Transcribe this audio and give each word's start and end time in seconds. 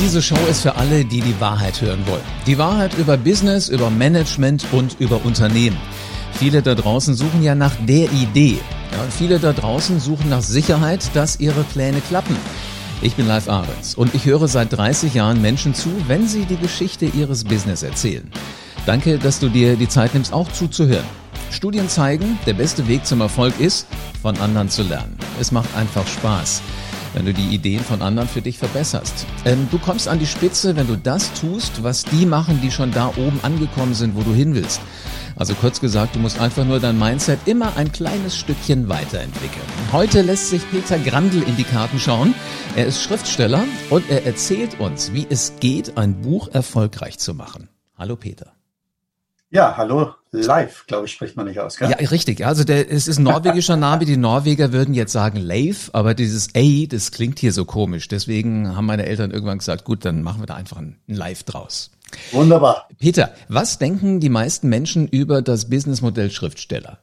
Diese 0.00 0.22
Show 0.22 0.38
ist 0.48 0.60
für 0.60 0.76
alle, 0.76 1.04
die 1.04 1.20
die 1.20 1.40
Wahrheit 1.40 1.82
hören 1.82 2.06
wollen. 2.06 2.22
Die 2.46 2.56
Wahrheit 2.56 2.96
über 2.98 3.16
Business, 3.16 3.68
über 3.68 3.90
Management 3.90 4.64
und 4.70 4.94
über 5.00 5.24
Unternehmen. 5.24 5.76
Viele 6.34 6.62
da 6.62 6.76
draußen 6.76 7.16
suchen 7.16 7.42
ja 7.42 7.56
nach 7.56 7.74
der 7.84 8.08
Idee. 8.12 8.58
Ja, 8.92 8.98
viele 9.10 9.40
da 9.40 9.52
draußen 9.52 9.98
suchen 9.98 10.30
nach 10.30 10.40
Sicherheit, 10.40 11.10
dass 11.14 11.40
ihre 11.40 11.64
Pläne 11.64 12.00
klappen. 12.08 12.36
Ich 13.02 13.16
bin 13.16 13.26
Live 13.26 13.48
Ahrens 13.48 13.96
und 13.96 14.14
ich 14.14 14.24
höre 14.24 14.46
seit 14.46 14.72
30 14.72 15.14
Jahren 15.14 15.42
Menschen 15.42 15.74
zu, 15.74 15.90
wenn 16.06 16.28
sie 16.28 16.44
die 16.44 16.58
Geschichte 16.58 17.06
ihres 17.06 17.42
Business 17.42 17.82
erzählen. 17.82 18.30
Danke, 18.86 19.18
dass 19.18 19.40
du 19.40 19.48
dir 19.48 19.74
die 19.74 19.88
Zeit 19.88 20.14
nimmst, 20.14 20.32
auch 20.32 20.50
zuzuhören. 20.52 21.06
Studien 21.50 21.88
zeigen, 21.88 22.38
der 22.46 22.54
beste 22.54 22.86
Weg 22.86 23.04
zum 23.04 23.20
Erfolg 23.20 23.58
ist, 23.58 23.88
von 24.22 24.38
anderen 24.38 24.68
zu 24.68 24.84
lernen. 24.84 25.18
Es 25.40 25.50
macht 25.50 25.74
einfach 25.76 26.06
Spaß 26.06 26.62
wenn 27.18 27.26
du 27.26 27.34
die 27.34 27.52
Ideen 27.52 27.80
von 27.80 28.00
anderen 28.00 28.28
für 28.28 28.42
dich 28.42 28.58
verbesserst. 28.58 29.26
Ähm, 29.44 29.66
du 29.72 29.78
kommst 29.78 30.06
an 30.06 30.20
die 30.20 30.26
Spitze, 30.26 30.76
wenn 30.76 30.86
du 30.86 30.96
das 30.96 31.34
tust, 31.34 31.82
was 31.82 32.04
die 32.04 32.24
machen, 32.24 32.60
die 32.62 32.70
schon 32.70 32.92
da 32.92 33.08
oben 33.08 33.40
angekommen 33.42 33.94
sind, 33.94 34.14
wo 34.14 34.22
du 34.22 34.32
hin 34.32 34.54
willst. 34.54 34.80
Also 35.34 35.54
kurz 35.54 35.80
gesagt, 35.80 36.14
du 36.14 36.20
musst 36.20 36.40
einfach 36.40 36.64
nur 36.64 36.78
dein 36.78 36.96
Mindset 36.96 37.40
immer 37.46 37.76
ein 37.76 37.90
kleines 37.90 38.36
Stückchen 38.36 38.88
weiterentwickeln. 38.88 39.66
Heute 39.90 40.22
lässt 40.22 40.50
sich 40.50 40.62
Peter 40.70 40.98
Grandl 40.98 41.42
in 41.42 41.56
die 41.56 41.64
Karten 41.64 41.98
schauen. 41.98 42.34
Er 42.76 42.86
ist 42.86 43.02
Schriftsteller 43.02 43.64
und 43.90 44.08
er 44.08 44.24
erzählt 44.24 44.78
uns, 44.78 45.12
wie 45.12 45.26
es 45.28 45.54
geht, 45.58 45.98
ein 45.98 46.22
Buch 46.22 46.48
erfolgreich 46.52 47.18
zu 47.18 47.34
machen. 47.34 47.68
Hallo 47.96 48.14
Peter. 48.14 48.57
Ja, 49.50 49.78
hallo, 49.78 50.14
live, 50.30 50.84
glaube 50.86 51.06
ich, 51.06 51.12
spricht 51.12 51.34
man 51.34 51.46
nicht 51.46 51.58
aus. 51.58 51.78
Gell? 51.78 51.90
Ja, 51.90 51.96
richtig. 51.96 52.44
Also 52.44 52.64
der, 52.64 52.92
es 52.92 53.08
ist 53.08 53.18
ein 53.18 53.22
norwegischer 53.22 53.76
Name. 53.76 54.04
Die 54.04 54.18
Norweger 54.18 54.72
würden 54.72 54.92
jetzt 54.92 55.12
sagen 55.12 55.38
Leif, 55.38 55.88
aber 55.94 56.12
dieses 56.12 56.48
A, 56.54 56.86
das 56.86 57.12
klingt 57.12 57.38
hier 57.38 57.54
so 57.54 57.64
komisch. 57.64 58.08
Deswegen 58.08 58.76
haben 58.76 58.84
meine 58.84 59.06
Eltern 59.06 59.30
irgendwann 59.30 59.58
gesagt, 59.58 59.84
gut, 59.84 60.04
dann 60.04 60.22
machen 60.22 60.42
wir 60.42 60.46
da 60.46 60.54
einfach 60.54 60.76
ein, 60.76 60.98
Live 61.06 61.44
draus. 61.44 61.90
Wunderbar. 62.32 62.88
Peter, 62.98 63.32
was 63.48 63.78
denken 63.78 64.20
die 64.20 64.28
meisten 64.28 64.68
Menschen 64.68 65.08
über 65.08 65.40
das 65.40 65.70
Businessmodell 65.70 66.30
Schriftsteller? 66.30 66.98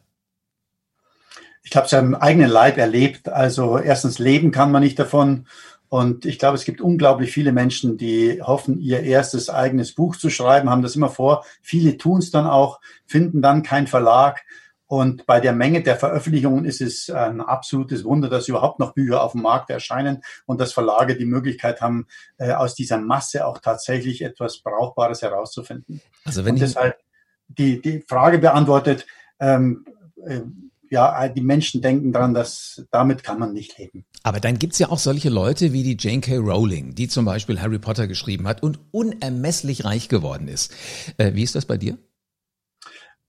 Ich 1.64 1.75
habe 1.75 1.88
es 1.88 1.92
ja 1.92 2.00
im 2.00 2.14
eigenen 2.14 2.52
Leib 2.52 2.77
erlebt. 2.77 3.27
Also 3.27 3.80
erstens 3.80 4.20
leben 4.20 4.52
kann 4.52 4.72
man 4.72 4.83
nicht 4.83 5.00
davon 5.00 5.48
und 5.89 6.25
ich 6.25 6.39
glaube, 6.39 6.55
es 6.55 6.66
gibt 6.66 6.81
unglaublich 6.81 7.31
viele 7.31 7.52
Menschen, 7.52 7.97
die 7.97 8.41
hoffen, 8.41 8.80
ihr 8.80 9.02
erstes 9.02 9.50
eigenes 9.50 9.94
Buch 9.94 10.16
zu 10.16 10.30
schreiben, 10.30 10.69
haben 10.69 10.81
das 10.81 10.95
immer 10.95 11.09
vor. 11.09 11.45
Viele 11.61 11.97
tun 11.97 12.19
es 12.19 12.31
dann 12.31 12.47
auch, 12.47 12.80
finden 13.05 13.42
dann 13.42 13.64
keinen 13.64 13.88
Verlag. 13.88 14.44
Und 14.88 15.25
bei 15.25 15.39
der 15.39 15.53
Menge 15.53 15.81
der 15.81 15.95
Veröffentlichungen 15.95 16.66
ist 16.66 16.80
es 16.80 17.09
ein 17.09 17.42
absolutes 17.42 18.03
Wunder, 18.03 18.30
dass 18.30 18.47
überhaupt 18.47 18.80
noch 18.80 18.94
Bücher 18.94 19.23
auf 19.23 19.31
dem 19.31 19.42
Markt 19.42 19.69
erscheinen 19.69 20.22
und 20.45 20.61
dass 20.61 20.73
Verlage 20.73 21.16
die 21.16 21.25
Möglichkeit 21.25 21.81
haben, 21.81 22.08
äh, 22.38 22.52
aus 22.52 22.75
dieser 22.75 22.99
Masse 22.99 23.47
auch 23.47 23.59
tatsächlich 23.59 24.22
etwas 24.22 24.59
Brauchbares 24.59 25.23
herauszufinden. 25.23 26.02
Also 26.23 26.45
wenn 26.45 26.53
und 26.53 26.61
deshalb 26.61 26.99
die, 27.47 27.81
die 27.81 28.03
Frage 28.08 28.38
beantwortet, 28.38 29.08
ähm, 29.39 29.86
äh, 30.23 30.42
ja, 30.89 31.28
die 31.28 31.41
Menschen 31.41 31.81
denken 31.81 32.11
daran, 32.11 32.33
dass 32.33 32.86
damit 32.91 33.23
kann 33.23 33.39
man 33.39 33.53
nicht 33.53 33.78
leben. 33.78 34.05
Aber 34.23 34.39
dann 34.39 34.59
gibt's 34.59 34.80
ja 34.80 34.89
auch 34.89 35.00
solche 35.00 35.30
Leute 35.30 35.73
wie 35.73 35.83
die 35.83 35.97
Jane 36.00 36.22
K. 36.22 36.38
Rowling, 36.38 36.95
die 36.95 37.08
zum 37.08 37.25
Beispiel 37.25 37.61
Harry 37.61 37.80
Potter 37.80 38.08
geschrieben 38.08 38.47
hat 38.47 38.64
und 38.64 38.80
unermesslich 38.92 39.86
reich 39.86 40.09
geworden 40.09 40.47
ist. 40.47 40.73
Äh, 41.17 41.33
wie 41.33 41.44
ist 41.44 41.55
das 41.55 41.66
bei 41.66 41.77
dir? 41.77 41.97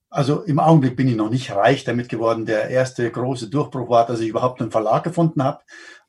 Also 0.08 0.42
im 0.42 0.60
Augenblick 0.60 0.96
bin 0.96 1.08
ich 1.08 1.16
noch 1.16 1.30
nicht 1.30 1.50
reich 1.50 1.84
damit 1.84 2.08
geworden. 2.08 2.46
Der 2.46 2.70
erste 2.70 3.10
große 3.10 3.50
Durchbruch 3.50 3.90
war, 3.90 4.06
dass 4.06 4.20
ich 4.20 4.28
überhaupt 4.28 4.60
einen 4.60 4.70
Verlag 4.70 5.04
gefunden 5.04 5.42
habe. 5.42 5.60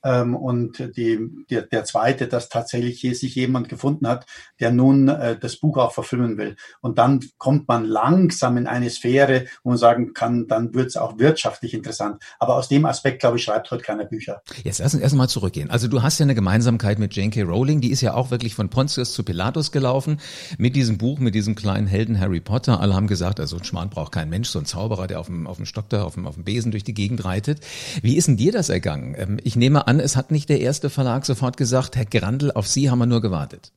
Ähm, 0.04 0.36
und 0.36 0.96
die, 0.96 1.20
der, 1.50 1.64
der 1.64 1.84
zweite, 1.84 2.28
dass 2.28 2.50
tatsächlich 2.50 3.00
hier 3.00 3.16
sich 3.16 3.36
jemand 3.36 3.70
gefunden 3.70 4.08
hat, 4.08 4.26
der 4.60 4.72
nun 4.72 5.08
äh, 5.08 5.38
das 5.38 5.58
Buch 5.58 5.78
auch 5.78 5.92
verfilmen 5.92 6.38
will. 6.38 6.56
Und 6.82 6.98
dann 6.98 7.20
kommt 7.38 7.68
man 7.68 7.86
langsam 7.86 8.58
in 8.58 8.68
eine 8.68 8.90
Sphäre, 8.90 9.46
wo 9.64 9.70
man 9.70 9.78
sagen 9.78 10.14
kann, 10.14 10.48
dann 10.48 10.74
wird 10.74 10.88
es 10.88 10.98
auch 10.98 11.18
wirtschaftlich 11.20 11.74
interessant. 11.74 12.22
Aber 12.40 12.56
aus 12.56 12.70
dem 12.70 12.86
Aspekt, 12.86 13.20
glaube 13.20 13.38
ich, 13.38 13.44
schreibt 13.44 13.72
heute 13.72 13.84
keiner 13.84 14.06
Bücher. 14.06 14.42
Jetzt 14.64 14.80
erst, 14.80 14.96
erst 14.96 15.16
mal 15.16 15.28
zurückgehen. 15.28 15.70
Also 15.70 15.88
du 15.88 16.04
hast 16.04 16.20
ja 16.20 16.24
eine 16.24 16.36
Gemeinsamkeit 16.36 17.00
mit 17.00 17.16
J.K. 17.16 17.44
Rowling, 17.44 17.82
die 17.82 17.92
ist 17.92 18.02
ja 18.02 18.14
auch 18.14 18.32
wirklich 18.32 18.56
von 18.56 18.70
Pontius 18.70 19.14
zu 19.14 19.24
Pilatus 19.24 19.72
gelaufen, 19.72 20.20
mit 20.58 20.76
diesem 20.76 20.98
Buch, 20.98 21.20
mit 21.20 21.36
diesem 21.36 21.56
kleinen 21.56 21.88
Helden 21.88 22.20
Harry 22.20 22.40
Potter. 22.40 22.80
Alle 22.80 22.94
haben 22.94 23.08
gesagt, 23.08 23.40
also 23.40 23.58
Schmarrn 23.64 23.90
braucht 23.90 24.12
kein 24.12 24.30
Mensch, 24.30 24.50
so 24.50 24.60
ein 24.60 24.66
Zauberer, 24.66 25.08
der 25.08 25.20
auf 25.20 25.28
dem, 25.28 25.48
auf 25.48 25.58
dem 25.58 25.66
Stock 25.66 25.90
da, 25.90 26.04
auf 26.04 26.14
dem, 26.14 26.28
auf 26.28 26.36
dem 26.36 26.44
Besen 26.44 26.72
durch 26.72 26.84
die 26.84 26.94
Gegend 26.94 27.26
reitet. 27.26 27.62
Wie 28.02 28.16
ist 28.16 28.28
denn 28.28 28.38
dir 28.38 28.52
das 28.52 28.70
ergangen? 28.70 29.16
Ähm, 29.18 29.40
ich 29.44 29.56
nehme 29.56 29.87
an, 29.88 30.00
es 30.00 30.16
hat 30.16 30.32
nicht 30.32 30.50
der 30.50 30.60
erste 30.60 30.90
Verlag 30.90 31.26
sofort 31.26 31.58
gesagt, 31.58 31.96
Herr 31.96 32.06
Grandl, 32.06 32.52
auf 32.52 32.68
Sie 32.68 32.90
haben 32.90 33.00
wir 33.00 33.06
nur 33.06 33.22
gewartet. 33.22 33.72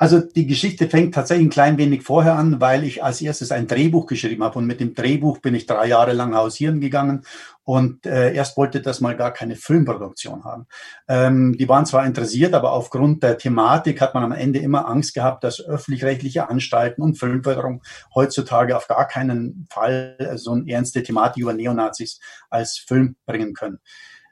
Also 0.00 0.18
die 0.18 0.46
Geschichte 0.46 0.88
fängt 0.88 1.14
tatsächlich 1.14 1.48
ein 1.48 1.50
klein 1.50 1.76
wenig 1.76 2.04
vorher 2.04 2.34
an, 2.34 2.58
weil 2.58 2.84
ich 2.84 3.04
als 3.04 3.20
erstes 3.20 3.52
ein 3.52 3.66
Drehbuch 3.66 4.06
geschrieben 4.06 4.42
habe 4.42 4.58
und 4.58 4.64
mit 4.64 4.80
dem 4.80 4.94
Drehbuch 4.94 5.40
bin 5.40 5.54
ich 5.54 5.66
drei 5.66 5.88
Jahre 5.88 6.14
lang 6.14 6.34
hausieren 6.34 6.80
gegangen 6.80 7.26
und 7.64 8.06
äh, 8.06 8.32
erst 8.32 8.56
wollte 8.56 8.80
das 8.80 9.02
mal 9.02 9.14
gar 9.14 9.30
keine 9.30 9.56
Filmproduktion 9.56 10.42
haben. 10.44 10.66
Ähm, 11.06 11.54
die 11.58 11.68
waren 11.68 11.84
zwar 11.84 12.06
interessiert, 12.06 12.54
aber 12.54 12.72
aufgrund 12.72 13.22
der 13.22 13.36
Thematik 13.36 14.00
hat 14.00 14.14
man 14.14 14.24
am 14.24 14.32
Ende 14.32 14.60
immer 14.60 14.88
Angst 14.88 15.12
gehabt, 15.12 15.44
dass 15.44 15.60
öffentlich-rechtliche 15.60 16.48
Anstalten 16.48 17.02
und 17.02 17.18
Filmförderung 17.18 17.82
heutzutage 18.14 18.78
auf 18.78 18.88
gar 18.88 19.06
keinen 19.06 19.66
Fall 19.70 20.16
so 20.36 20.52
eine 20.52 20.70
ernste 20.72 21.02
Thematik 21.02 21.42
über 21.42 21.52
Neonazis 21.52 22.20
als 22.48 22.78
Film 22.78 23.16
bringen 23.26 23.52
können. 23.52 23.80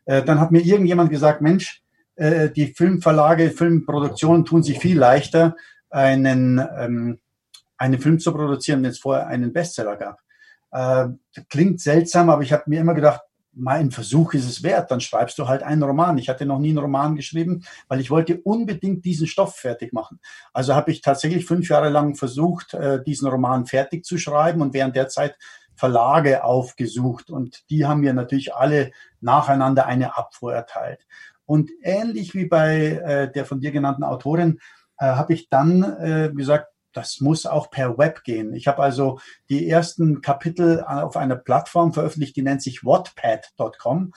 Äh, 0.09 0.25
dann 0.25 0.41
hat 0.41 0.51
mir 0.51 0.63
irgendjemand 0.63 1.11
gesagt, 1.11 1.43
Mensch, 1.43 1.83
äh, 2.17 2.51
die 2.51 2.69
Filmverlage, 2.69 3.51
Filmproduktionen 3.51 4.47
tun 4.47 4.63
sich 4.63 4.79
viel 4.79 4.99
leichter, 4.99 5.55
einen, 5.91 6.59
ähm, 6.59 7.21
einen 7.77 8.01
Film 8.01 8.19
zu 8.19 8.33
produzieren, 8.33 8.83
wenn 8.83 8.91
es 8.91 8.99
vorher 8.99 9.27
einen 9.27 9.53
Bestseller 9.53 9.97
gab. 9.97 10.19
Äh, 10.73 11.09
klingt 11.51 11.81
seltsam, 11.81 12.31
aber 12.31 12.43
ich 12.43 12.53
habe 12.53 12.65
mir 12.67 12.81
immer 12.81 12.95
gedacht, 12.95 13.21
mein 13.53 13.91
Versuch 13.91 14.33
ist 14.35 14.49
es 14.49 14.63
wert, 14.63 14.91
dann 14.91 15.01
schreibst 15.01 15.39
du 15.39 15.47
halt 15.47 15.63
einen 15.63 15.83
Roman. 15.83 16.17
Ich 16.17 16.29
hatte 16.29 16.47
noch 16.47 16.59
nie 16.59 16.71
einen 16.71 16.79
Roman 16.79 17.15
geschrieben, 17.15 17.65
weil 17.89 18.01
ich 18.01 18.11
wollte 18.11 18.41
unbedingt 18.45 19.05
diesen 19.05 19.27
Stoff 19.27 19.57
fertig 19.57 19.93
machen. 19.93 20.21
Also 20.55 20.75
habe 20.75 20.91
ich 20.91 21.03
tatsächlich 21.03 21.45
fünf 21.45 21.69
Jahre 21.69 21.91
lang 21.91 22.15
versucht, 22.15 22.73
äh, 22.73 23.03
diesen 23.03 23.29
Roman 23.29 23.67
fertig 23.67 24.05
zu 24.05 24.17
schreiben 24.17 24.63
und 24.63 24.73
während 24.73 24.97
der 24.97 25.09
Zeit 25.09 25.37
Verlage 25.79 26.45
aufgesucht 26.45 27.31
und 27.31 27.71
die 27.71 27.87
haben 27.87 28.01
mir 28.01 28.13
natürlich 28.13 28.55
alle 28.55 28.91
nacheinander 29.21 29.87
eine 29.87 30.17
Abfuhr 30.17 30.55
erteilt. 30.55 31.07
Und 31.47 31.71
ähnlich 31.83 32.35
wie 32.35 32.47
bei 32.47 33.01
äh, 33.05 33.33
der 33.33 33.47
von 33.47 33.61
dir 33.61 33.71
genannten 33.71 34.05
Autorin 34.05 34.59
äh, 34.99 35.07
habe 35.07 35.33
ich 35.33 35.49
dann 35.49 35.83
äh, 35.83 36.31
gesagt, 36.35 36.69
das 36.93 37.21
muss 37.21 37.47
auch 37.47 37.71
per 37.71 37.97
Web 37.97 38.25
gehen. 38.25 38.53
Ich 38.55 38.67
habe 38.67 38.83
also 38.83 39.21
die 39.49 39.69
ersten 39.69 40.21
Kapitel 40.21 40.83
auf 40.83 41.17
einer 41.17 41.37
Plattform 41.37 41.93
veröffentlicht, 41.93 42.37
die 42.37 42.43
nennt 42.43 42.63
sich 42.63 42.85
wattpad.com 42.85 44.13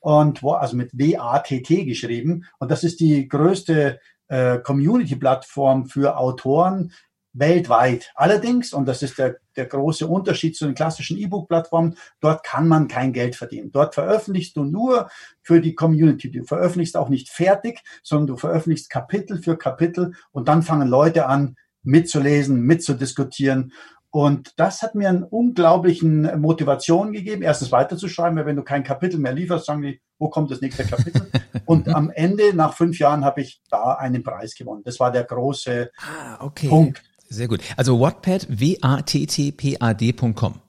und 0.00 0.42
wo, 0.42 0.52
also 0.52 0.76
mit 0.76 0.96
W-A-T-T 0.96 1.84
geschrieben. 1.84 2.44
Und 2.58 2.70
das 2.70 2.84
ist 2.84 3.00
die 3.00 3.26
größte 3.26 4.00
äh, 4.28 4.58
Community-Plattform 4.58 5.86
für 5.86 6.18
Autoren, 6.18 6.92
weltweit. 7.38 8.12
Allerdings, 8.14 8.72
und 8.72 8.86
das 8.86 9.02
ist 9.02 9.18
der, 9.18 9.36
der 9.56 9.66
große 9.66 10.06
Unterschied 10.06 10.56
zu 10.56 10.66
den 10.66 10.74
klassischen 10.74 11.18
E-Book-Plattformen, 11.18 11.96
dort 12.20 12.44
kann 12.44 12.68
man 12.68 12.88
kein 12.88 13.12
Geld 13.12 13.36
verdienen. 13.36 13.70
Dort 13.72 13.94
veröffentlichst 13.94 14.56
du 14.56 14.64
nur 14.64 15.08
für 15.42 15.60
die 15.60 15.74
Community. 15.74 16.30
Du 16.30 16.44
veröffentlichst 16.44 16.96
auch 16.96 17.08
nicht 17.08 17.28
fertig, 17.28 17.82
sondern 18.02 18.28
du 18.28 18.36
veröffentlichst 18.36 18.90
Kapitel 18.90 19.42
für 19.42 19.56
Kapitel 19.56 20.14
und 20.32 20.48
dann 20.48 20.62
fangen 20.62 20.88
Leute 20.88 21.26
an, 21.26 21.56
mitzulesen, 21.82 22.62
mitzudiskutieren. 22.62 23.72
Und 24.10 24.54
das 24.56 24.82
hat 24.82 24.94
mir 24.94 25.10
eine 25.10 25.26
unglaublichen 25.26 26.40
Motivation 26.40 27.12
gegeben, 27.12 27.42
erstens 27.42 27.70
weiterzuschreiben, 27.70 28.38
weil 28.38 28.46
wenn 28.46 28.56
du 28.56 28.62
kein 28.62 28.82
Kapitel 28.82 29.20
mehr 29.20 29.34
lieferst, 29.34 29.66
sagen 29.66 29.82
die, 29.82 30.00
wo 30.18 30.30
kommt 30.30 30.50
das 30.50 30.62
nächste 30.62 30.84
Kapitel? 30.84 31.30
Und 31.66 31.88
am 31.88 32.10
Ende, 32.10 32.54
nach 32.54 32.72
fünf 32.74 32.98
Jahren, 32.98 33.24
habe 33.24 33.42
ich 33.42 33.60
da 33.68 33.92
einen 33.92 34.22
Preis 34.22 34.54
gewonnen. 34.54 34.82
Das 34.84 35.00
war 35.00 35.12
der 35.12 35.24
große 35.24 35.90
ah, 35.98 36.42
okay. 36.42 36.68
Punkt. 36.68 37.02
Sehr 37.28 37.48
gut. 37.48 37.60
Also 37.76 38.00
Wattpad, 38.00 38.46
W-A-T-T-P-A-D.com. 38.48 40.60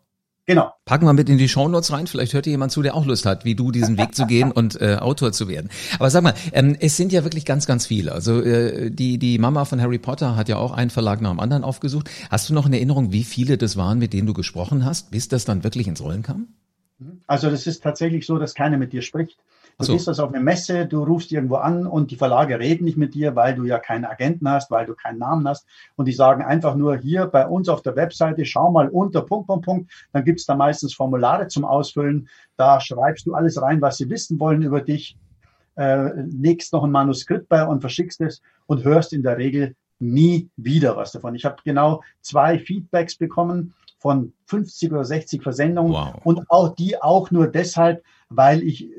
Genau. 0.47 0.71
Packen 0.85 1.05
wir 1.05 1.11
mit 1.11 1.27
in 1.27 1.37
die 1.37 1.49
Shownotes 1.49 1.91
rein. 1.91 2.07
Vielleicht 2.07 2.33
hört 2.33 2.47
ihr 2.47 2.51
jemand 2.51 2.71
zu, 2.71 2.81
der 2.81 2.95
auch 2.95 3.05
Lust 3.05 3.25
hat, 3.25 3.43
wie 3.43 3.53
du 3.53 3.73
diesen 3.73 3.97
Weg 3.97 4.15
zu 4.15 4.25
gehen 4.25 4.53
und 4.53 4.79
äh, 4.79 4.95
Autor 4.95 5.33
zu 5.33 5.49
werden. 5.49 5.69
Aber 5.99 6.09
sag 6.09 6.23
mal, 6.23 6.35
ähm, 6.53 6.77
es 6.79 6.95
sind 6.95 7.11
ja 7.11 7.25
wirklich 7.25 7.43
ganz, 7.43 7.67
ganz 7.67 7.85
viele. 7.85 8.13
Also 8.13 8.41
äh, 8.41 8.89
die 8.89 9.17
die 9.17 9.39
Mama 9.39 9.65
von 9.65 9.81
Harry 9.81 9.97
Potter 9.97 10.37
hat 10.37 10.47
ja 10.47 10.55
auch 10.55 10.71
einen 10.71 10.89
Verlag 10.89 11.19
nach 11.19 11.31
dem 11.31 11.41
anderen 11.41 11.65
aufgesucht. 11.65 12.09
Hast 12.31 12.49
du 12.49 12.53
noch 12.53 12.65
eine 12.65 12.77
Erinnerung, 12.77 13.11
wie 13.11 13.25
viele 13.25 13.57
das 13.57 13.75
waren, 13.75 13.99
mit 13.99 14.13
denen 14.13 14.25
du 14.25 14.33
gesprochen 14.33 14.85
hast, 14.85 15.11
bis 15.11 15.27
das 15.27 15.43
dann 15.43 15.65
wirklich 15.65 15.85
ins 15.85 16.01
Rollen 16.01 16.23
kam? 16.23 16.47
Also 17.27 17.49
das 17.49 17.67
ist 17.67 17.83
tatsächlich 17.83 18.25
so, 18.25 18.39
dass 18.39 18.55
keiner 18.55 18.77
mit 18.77 18.93
dir 18.93 19.01
spricht. 19.01 19.37
Du 19.79 19.85
so. 19.85 19.93
gehst 19.93 20.07
also 20.07 20.23
auf 20.23 20.33
eine 20.33 20.43
Messe, 20.43 20.87
du 20.87 21.03
rufst 21.03 21.31
irgendwo 21.31 21.55
an 21.55 21.85
und 21.85 22.09
die 22.09 22.15
Verlage 22.15 22.59
reden 22.59 22.85
nicht 22.85 22.97
mit 22.97 23.13
dir, 23.13 23.35
weil 23.35 23.53
du 23.53 23.63
ja 23.63 23.77
keinen 23.77 24.05
Agenten 24.05 24.49
hast, 24.49 24.71
weil 24.71 24.87
du 24.87 24.95
keinen 24.95 25.19
Namen 25.19 25.47
hast. 25.47 25.67
Und 25.95 26.07
die 26.07 26.13
sagen 26.13 26.43
einfach 26.43 26.75
nur 26.75 26.97
hier 26.97 27.27
bei 27.27 27.45
uns 27.45 27.69
auf 27.69 27.83
der 27.83 27.95
Webseite, 27.95 28.43
schau 28.45 28.71
mal 28.71 28.89
unter 28.89 29.21
Punkt, 29.21 29.45
Punkt, 29.45 29.65
Punkt. 29.65 29.91
Dann 30.13 30.23
gibt's 30.25 30.47
da 30.47 30.55
meistens 30.55 30.95
Formulare 30.95 31.47
zum 31.47 31.63
Ausfüllen. 31.63 32.27
Da 32.55 32.81
schreibst 32.81 33.27
du 33.27 33.35
alles 33.35 33.61
rein, 33.61 33.79
was 33.79 33.97
sie 33.97 34.09
wissen 34.09 34.39
wollen 34.39 34.63
über 34.63 34.81
dich. 34.81 35.15
äh, 35.75 36.09
legst 36.21 36.73
noch 36.73 36.83
ein 36.83 36.91
Manuskript 36.91 37.47
bei 37.47 37.63
und 37.63 37.81
verschickst 37.81 38.19
es 38.21 38.41
und 38.65 38.83
hörst 38.83 39.13
in 39.13 39.21
der 39.21 39.37
Regel 39.37 39.75
nie 39.99 40.49
wieder 40.57 40.95
was 40.95 41.11
davon. 41.11 41.35
Ich 41.35 41.45
habe 41.45 41.57
genau 41.63 42.01
zwei 42.21 42.57
Feedbacks 42.57 43.15
bekommen 43.15 43.75
von 43.99 44.33
50 44.45 44.91
oder 44.91 45.05
60 45.05 45.43
Versendungen 45.43 45.93
wow. 45.93 46.19
und 46.23 46.49
auch 46.49 46.75
die 46.75 46.99
auch 46.99 47.29
nur 47.29 47.47
deshalb, 47.47 48.03
weil 48.29 48.63
ich 48.63 48.89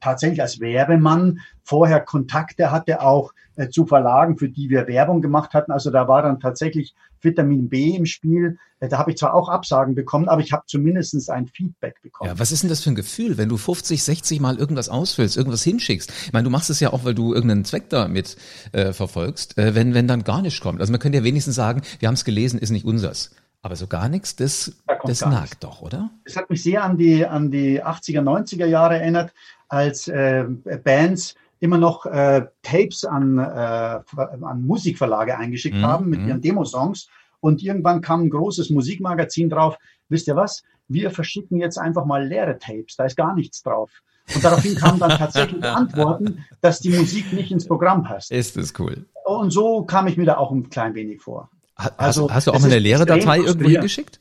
tatsächlich 0.00 0.40
als 0.40 0.60
Werbemann 0.60 1.40
vorher 1.62 2.00
Kontakte 2.00 2.70
hatte, 2.70 3.02
auch 3.02 3.32
äh, 3.56 3.68
zu 3.68 3.86
Verlagen, 3.86 4.38
für 4.38 4.48
die 4.48 4.70
wir 4.70 4.86
Werbung 4.86 5.20
gemacht 5.20 5.54
hatten. 5.54 5.72
Also 5.72 5.90
da 5.90 6.08
war 6.08 6.22
dann 6.22 6.40
tatsächlich 6.40 6.94
Vitamin 7.20 7.68
B 7.68 7.96
im 7.96 8.06
Spiel. 8.06 8.58
Äh, 8.80 8.88
da 8.88 8.98
habe 8.98 9.10
ich 9.10 9.16
zwar 9.16 9.34
auch 9.34 9.48
Absagen 9.48 9.94
bekommen, 9.94 10.28
aber 10.28 10.40
ich 10.40 10.52
habe 10.52 10.62
zumindest 10.66 11.28
ein 11.30 11.48
Feedback 11.48 12.00
bekommen. 12.02 12.30
Ja, 12.30 12.38
was 12.38 12.52
ist 12.52 12.62
denn 12.62 12.70
das 12.70 12.82
für 12.82 12.90
ein 12.90 12.94
Gefühl, 12.94 13.36
wenn 13.36 13.48
du 13.48 13.56
50, 13.56 14.02
60 14.02 14.40
Mal 14.40 14.56
irgendwas 14.56 14.88
ausfüllst, 14.88 15.36
irgendwas 15.36 15.62
hinschickst? 15.62 16.12
Ich 16.26 16.32
meine, 16.32 16.44
du 16.44 16.50
machst 16.50 16.70
es 16.70 16.80
ja 16.80 16.92
auch, 16.92 17.04
weil 17.04 17.14
du 17.14 17.34
irgendeinen 17.34 17.64
Zweck 17.64 17.88
damit 17.90 18.36
äh, 18.72 18.92
verfolgst, 18.92 19.58
äh, 19.58 19.74
wenn, 19.74 19.94
wenn 19.94 20.08
dann 20.08 20.24
gar 20.24 20.42
nichts 20.42 20.60
kommt. 20.60 20.80
Also 20.80 20.92
man 20.92 21.00
könnte 21.00 21.18
ja 21.18 21.24
wenigstens 21.24 21.54
sagen, 21.54 21.82
wir 21.98 22.08
haben 22.08 22.14
es 22.14 22.24
gelesen, 22.24 22.58
ist 22.58 22.70
nicht 22.70 22.84
unsers. 22.84 23.30
Aber 23.60 23.74
so 23.74 23.88
gar 23.88 24.08
nichts, 24.08 24.36
das, 24.36 24.72
da 24.86 24.98
das 25.04 25.20
nagt 25.22 25.42
nichts. 25.42 25.58
doch, 25.58 25.82
oder? 25.82 26.10
Es 26.24 26.36
hat 26.36 26.48
mich 26.48 26.62
sehr 26.62 26.84
an 26.84 26.96
die, 26.96 27.26
an 27.26 27.50
die 27.50 27.82
80er, 27.82 28.22
90er 28.22 28.66
Jahre 28.66 29.00
erinnert, 29.00 29.32
als 29.68 30.08
äh, 30.08 30.44
Bands 30.82 31.34
immer 31.60 31.78
noch 31.78 32.06
äh, 32.06 32.46
Tapes 32.62 33.04
an, 33.04 33.38
äh, 33.38 33.42
an 33.42 34.62
Musikverlage 34.62 35.36
eingeschickt 35.36 35.76
mhm. 35.76 35.82
haben 35.82 36.10
mit 36.10 36.20
mhm. 36.20 36.28
ihren 36.28 36.40
Demosongs. 36.40 37.08
Und 37.40 37.62
irgendwann 37.62 38.00
kam 38.00 38.22
ein 38.22 38.30
großes 38.30 38.70
Musikmagazin 38.70 39.48
drauf. 39.48 39.76
Wisst 40.08 40.26
ihr 40.28 40.36
was? 40.36 40.62
Wir 40.88 41.10
verschicken 41.10 41.58
jetzt 41.58 41.78
einfach 41.78 42.04
mal 42.04 42.26
leere 42.26 42.58
Tapes. 42.58 42.96
Da 42.96 43.04
ist 43.04 43.16
gar 43.16 43.34
nichts 43.34 43.62
drauf. 43.62 43.90
Und 44.34 44.44
daraufhin 44.44 44.74
kamen 44.74 44.98
dann 44.98 45.16
tatsächlich 45.18 45.64
Antworten, 45.64 46.44
dass 46.60 46.80
die 46.80 46.90
Musik 46.90 47.32
nicht 47.32 47.50
ins 47.50 47.66
Programm 47.66 48.02
passt. 48.02 48.30
Ist 48.30 48.56
das 48.56 48.72
cool. 48.78 49.06
Und 49.24 49.50
so 49.50 49.84
kam 49.84 50.06
ich 50.06 50.16
mir 50.16 50.26
da 50.26 50.36
auch 50.36 50.50
ein 50.50 50.68
klein 50.68 50.94
wenig 50.94 51.22
vor. 51.22 51.50
Also, 51.96 52.24
hast, 52.24 52.34
hast 52.34 52.46
du 52.48 52.52
auch 52.52 52.60
mal 52.60 52.66
eine 52.66 52.80
leere 52.80 53.06
Datei 53.06 53.38
irgendwo 53.38 53.68
hingeschickt? 53.68 54.18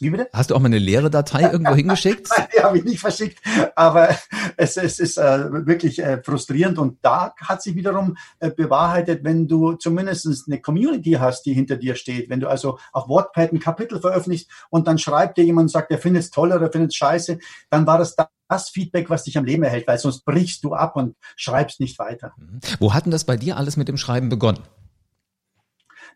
Wie 0.00 0.10
bitte? 0.10 0.28
Hast 0.32 0.50
du 0.50 0.54
auch 0.54 0.60
mal 0.60 0.66
eine 0.66 0.78
leere 0.78 1.10
Datei 1.10 1.42
irgendwo 1.42 1.74
hingeschickt? 1.74 2.28
Nein, 2.36 2.48
die 2.56 2.62
habe 2.62 2.78
ich 2.78 2.84
nicht 2.84 3.00
verschickt, 3.00 3.38
aber 3.76 4.16
es, 4.56 4.78
es 4.78 4.98
ist 4.98 5.18
äh, 5.18 5.66
wirklich 5.66 5.98
äh, 5.98 6.22
frustrierend 6.22 6.78
und 6.78 6.98
da 7.02 7.34
hat 7.36 7.62
sich 7.62 7.74
wiederum 7.74 8.16
äh, 8.38 8.50
bewahrheitet, 8.50 9.24
wenn 9.24 9.46
du 9.46 9.74
zumindest 9.74 10.26
eine 10.46 10.60
Community 10.60 11.12
hast, 11.12 11.42
die 11.42 11.52
hinter 11.52 11.76
dir 11.76 11.96
steht, 11.96 12.30
wenn 12.30 12.40
du 12.40 12.48
also 12.48 12.78
auf 12.92 13.08
WordPad 13.08 13.52
ein 13.52 13.60
Kapitel 13.60 14.00
veröffentlichst 14.00 14.50
und 14.70 14.88
dann 14.88 14.96
schreibt 14.96 15.36
dir 15.36 15.44
jemand 15.44 15.64
und 15.64 15.70
sagt, 15.70 15.90
er 15.90 15.98
findet 15.98 16.22
es 16.22 16.30
toll 16.30 16.50
oder 16.50 16.62
er 16.62 16.72
findet 16.72 16.92
es 16.92 16.96
scheiße, 16.96 17.38
dann 17.68 17.86
war 17.86 17.98
das 17.98 18.16
das 18.48 18.68
Feedback, 18.70 19.10
was 19.10 19.24
dich 19.24 19.38
am 19.38 19.44
Leben 19.44 19.62
erhält, 19.62 19.86
weil 19.86 19.98
sonst 19.98 20.24
brichst 20.24 20.64
du 20.64 20.74
ab 20.74 20.96
und 20.96 21.14
schreibst 21.36 21.78
nicht 21.78 21.98
weiter. 21.98 22.32
Mhm. 22.36 22.60
Wo 22.80 22.94
hat 22.94 23.04
denn 23.04 23.12
das 23.12 23.24
bei 23.24 23.36
dir 23.36 23.56
alles 23.56 23.76
mit 23.76 23.88
dem 23.88 23.96
Schreiben 23.96 24.28
begonnen? 24.28 24.60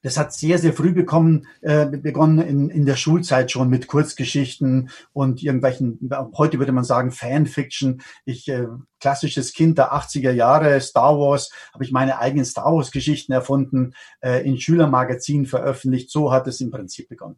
Das 0.03 0.17
hat 0.17 0.33
sehr, 0.33 0.59
sehr 0.59 0.73
früh 0.73 0.93
bekommen, 0.93 1.47
äh, 1.61 1.87
begonnen 1.87 2.39
in, 2.39 2.71
in 2.71 2.87
der 2.87 2.97
Schulzeit 2.97 3.51
schon 3.51 3.69
mit 3.69 3.87
Kurzgeschichten 3.87 4.91
und 5.13 5.43
irgendwelchen, 5.43 6.11
heute 6.37 6.59
würde 6.59 6.73
man 6.73 6.85
sagen, 6.85 7.11
Fanfiction. 7.11 8.03
Ich, 8.25 8.49
äh, 8.49 8.67
klassisches 9.01 9.53
Kind 9.53 9.79
der 9.79 9.93
80er 9.93 10.31
Jahre, 10.31 10.81
Star 10.81 11.19
Wars, 11.19 11.51
habe 11.73 11.85
ich 11.85 11.93
meine 11.93 12.19
eigenen 12.19 12.45
Star 12.45 12.75
Wars 12.75 12.91
Geschichten 12.91 13.33
erfunden, 13.33 13.95
äh, 14.21 14.47
in 14.47 14.59
Schülermagazinen 14.59 15.47
veröffentlicht. 15.47 16.11
So 16.11 16.33
hat 16.33 16.47
es 16.47 16.61
im 16.61 16.71
Prinzip 16.71 17.09
begonnen. 17.09 17.37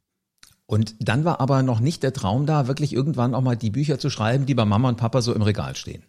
Und 0.66 0.96
dann 1.00 1.24
war 1.24 1.40
aber 1.40 1.62
noch 1.62 1.80
nicht 1.80 2.02
der 2.02 2.12
Traum 2.12 2.46
da, 2.46 2.66
wirklich 2.66 2.92
irgendwann 2.92 3.34
auch 3.34 3.40
mal 3.40 3.56
die 3.56 3.70
Bücher 3.70 3.98
zu 3.98 4.10
schreiben, 4.10 4.46
die 4.46 4.54
bei 4.54 4.64
Mama 4.64 4.88
und 4.88 4.96
Papa 4.96 5.22
so 5.22 5.32
im 5.32 5.42
Regal 5.42 5.76
stehen. 5.76 6.02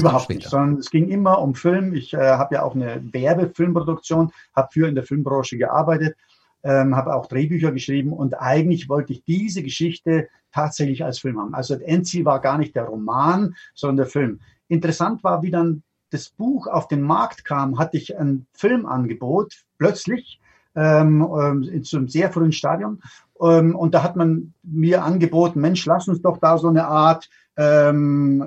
Überhaupt 0.00 0.28
nicht, 0.28 0.48
sondern 0.48 0.78
es 0.78 0.90
ging 0.90 1.08
immer 1.08 1.40
um 1.40 1.54
Film. 1.54 1.94
Ich 1.94 2.14
äh, 2.14 2.18
habe 2.18 2.56
ja 2.56 2.62
auch 2.62 2.74
eine 2.74 3.02
Werbefilmproduktion, 3.12 4.32
habe 4.54 4.68
für 4.72 4.88
in 4.88 4.94
der 4.94 5.04
Filmbranche 5.04 5.56
gearbeitet, 5.56 6.16
ähm, 6.62 6.96
habe 6.96 7.14
auch 7.14 7.26
Drehbücher 7.26 7.72
geschrieben 7.72 8.12
und 8.12 8.40
eigentlich 8.40 8.88
wollte 8.88 9.12
ich 9.12 9.24
diese 9.24 9.62
Geschichte 9.62 10.28
tatsächlich 10.52 11.04
als 11.04 11.18
Film 11.18 11.38
haben. 11.38 11.54
Also 11.54 11.74
das 11.74 11.82
Endziel 11.82 12.24
war 12.24 12.40
gar 12.40 12.58
nicht 12.58 12.74
der 12.74 12.84
Roman, 12.84 13.54
sondern 13.74 13.98
der 13.98 14.06
Film. 14.06 14.40
Interessant 14.68 15.22
war, 15.22 15.42
wie 15.42 15.50
dann 15.50 15.82
das 16.10 16.28
Buch 16.28 16.66
auf 16.66 16.88
den 16.88 17.02
Markt 17.02 17.44
kam, 17.44 17.78
hatte 17.78 17.96
ich 17.96 18.16
ein 18.16 18.46
Filmangebot 18.52 19.64
plötzlich 19.78 20.40
ähm, 20.74 21.28
ähm 21.38 21.62
in 21.64 21.84
so 21.84 21.98
einem 21.98 22.08
sehr 22.08 22.32
frühen 22.32 22.52
Stadium. 22.52 23.00
Ähm, 23.40 23.74
und 23.74 23.94
da 23.94 24.02
hat 24.02 24.16
man 24.16 24.54
mir 24.62 25.02
angeboten, 25.02 25.60
Mensch, 25.60 25.84
lass 25.86 26.08
uns 26.08 26.22
doch 26.22 26.38
da 26.38 26.56
so 26.56 26.68
eine 26.68 26.86
Art 26.86 27.28
ähm, 27.56 28.46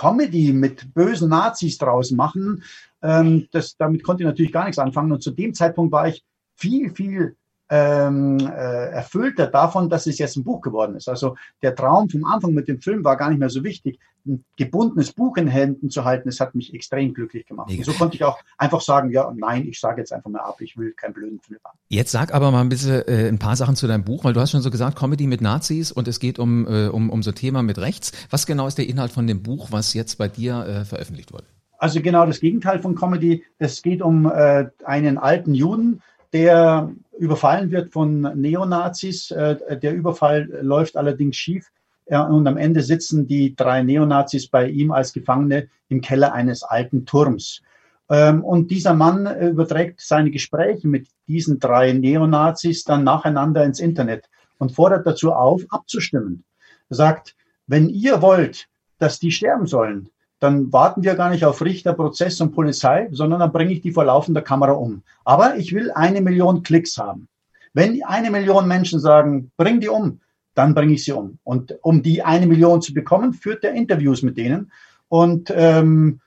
Comedy 0.00 0.54
mit 0.54 0.94
bösen 0.94 1.28
Nazis 1.28 1.76
draus 1.76 2.10
machen, 2.10 2.62
ähm, 3.02 3.48
das, 3.52 3.76
damit 3.76 4.02
konnte 4.02 4.22
ich 4.22 4.26
natürlich 4.26 4.52
gar 4.52 4.64
nichts 4.64 4.78
anfangen. 4.78 5.12
Und 5.12 5.22
zu 5.22 5.30
dem 5.30 5.52
Zeitpunkt 5.52 5.92
war 5.92 6.08
ich 6.08 6.24
viel, 6.56 6.88
viel 6.88 7.36
ähm, 7.70 8.38
äh, 8.40 8.90
erfüllter 8.90 9.46
davon, 9.46 9.88
dass 9.88 10.06
es 10.06 10.18
jetzt 10.18 10.36
ein 10.36 10.44
Buch 10.44 10.60
geworden 10.60 10.96
ist. 10.96 11.08
Also 11.08 11.36
der 11.62 11.76
Traum 11.76 12.10
vom 12.10 12.24
Anfang 12.24 12.52
mit 12.52 12.66
dem 12.66 12.80
Film 12.80 13.04
war 13.04 13.16
gar 13.16 13.30
nicht 13.30 13.38
mehr 13.38 13.48
so 13.48 13.62
wichtig. 13.62 14.00
Ein 14.26 14.44
gebundenes 14.56 15.12
Buch 15.12 15.36
in 15.36 15.46
Händen 15.46 15.88
zu 15.88 16.04
halten, 16.04 16.28
das 16.28 16.40
hat 16.40 16.54
mich 16.54 16.74
extrem 16.74 17.14
glücklich 17.14 17.46
gemacht. 17.46 17.70
Und 17.70 17.84
so 17.84 17.92
konnte 17.92 18.16
ich 18.16 18.24
auch 18.24 18.38
einfach 18.58 18.80
sagen, 18.80 19.10
ja, 19.10 19.32
nein, 19.34 19.66
ich 19.66 19.80
sage 19.80 20.00
jetzt 20.00 20.12
einfach 20.12 20.28
mal 20.30 20.40
ab, 20.40 20.60
ich 20.60 20.76
will 20.76 20.92
keinen 20.92 21.14
blöden 21.14 21.40
Film 21.40 21.60
haben. 21.64 21.78
Jetzt 21.88 22.10
sag 22.10 22.34
aber 22.34 22.50
mal 22.50 22.60
ein 22.60 22.68
bisschen 22.68 23.06
äh, 23.06 23.28
ein 23.28 23.38
paar 23.38 23.56
Sachen 23.56 23.76
zu 23.76 23.86
deinem 23.86 24.04
Buch, 24.04 24.24
weil 24.24 24.34
du 24.34 24.40
hast 24.40 24.50
schon 24.50 24.60
so 24.62 24.70
gesagt, 24.70 24.98
Comedy 24.98 25.26
mit 25.26 25.40
Nazis 25.40 25.92
und 25.92 26.08
es 26.08 26.18
geht 26.18 26.38
um, 26.38 26.66
äh, 26.66 26.88
um, 26.88 27.08
um 27.08 27.22
so 27.22 27.32
Thema 27.32 27.62
mit 27.62 27.78
rechts. 27.78 28.12
Was 28.30 28.46
genau 28.46 28.66
ist 28.66 28.78
der 28.78 28.88
Inhalt 28.88 29.12
von 29.12 29.26
dem 29.26 29.42
Buch, 29.42 29.68
was 29.70 29.94
jetzt 29.94 30.18
bei 30.18 30.28
dir 30.28 30.66
äh, 30.66 30.84
veröffentlicht 30.84 31.32
wurde? 31.32 31.44
Also 31.78 32.02
genau 32.02 32.26
das 32.26 32.40
Gegenteil 32.40 32.80
von 32.80 32.94
Comedy. 32.94 33.44
Es 33.58 33.80
geht 33.80 34.02
um 34.02 34.30
äh, 34.30 34.66
einen 34.84 35.16
alten 35.16 35.54
Juden, 35.54 36.02
der 36.32 36.90
überfallen 37.20 37.70
wird 37.70 37.92
von 37.92 38.22
Neonazis. 38.22 39.30
Äh, 39.30 39.78
der 39.78 39.94
Überfall 39.94 40.48
läuft 40.62 40.96
allerdings 40.96 41.36
schief. 41.36 41.70
Und 42.06 42.48
am 42.48 42.56
Ende 42.56 42.82
sitzen 42.82 43.28
die 43.28 43.54
drei 43.54 43.84
Neonazis 43.84 44.48
bei 44.48 44.68
ihm 44.68 44.90
als 44.90 45.12
Gefangene 45.12 45.68
im 45.88 46.00
Keller 46.00 46.32
eines 46.32 46.64
alten 46.64 47.06
Turms. 47.06 47.62
Ähm, 48.08 48.42
und 48.42 48.72
dieser 48.72 48.94
Mann 48.94 49.28
überträgt 49.40 50.00
seine 50.00 50.32
Gespräche 50.32 50.88
mit 50.88 51.06
diesen 51.28 51.60
drei 51.60 51.92
Neonazis 51.92 52.82
dann 52.82 53.04
nacheinander 53.04 53.64
ins 53.64 53.78
Internet 53.78 54.28
und 54.58 54.72
fordert 54.72 55.06
dazu 55.06 55.32
auf, 55.32 55.62
abzustimmen. 55.68 56.42
Er 56.88 56.96
sagt, 56.96 57.36
wenn 57.68 57.88
ihr 57.88 58.20
wollt, 58.22 58.66
dass 58.98 59.20
die 59.20 59.30
sterben 59.30 59.66
sollen, 59.66 60.10
dann 60.40 60.72
warten 60.72 61.04
wir 61.04 61.14
gar 61.14 61.30
nicht 61.30 61.44
auf 61.44 61.62
Richter, 61.62 61.92
Prozess 61.92 62.40
und 62.40 62.52
Polizei, 62.52 63.08
sondern 63.12 63.40
dann 63.40 63.52
bringe 63.52 63.72
ich 63.72 63.82
die 63.82 63.92
vor 63.92 64.04
laufender 64.04 64.40
Kamera 64.40 64.72
um. 64.72 65.02
Aber 65.24 65.56
ich 65.56 65.74
will 65.74 65.90
eine 65.92 66.22
Million 66.22 66.62
Klicks 66.62 66.96
haben. 66.96 67.28
Wenn 67.74 68.02
eine 68.02 68.30
Million 68.30 68.66
Menschen 68.66 68.98
sagen, 69.00 69.52
bring 69.56 69.80
die 69.80 69.88
um, 69.88 70.20
dann 70.54 70.74
bringe 70.74 70.94
ich 70.94 71.04
sie 71.04 71.12
um. 71.12 71.38
Und 71.44 71.76
um 71.82 72.02
die 72.02 72.22
eine 72.22 72.46
Million 72.46 72.80
zu 72.80 72.94
bekommen, 72.94 73.34
führt 73.34 73.62
er 73.64 73.74
Interviews 73.74 74.22
mit 74.22 74.38
denen 74.38 74.72
und 75.08 75.52
ähm, 75.54 76.20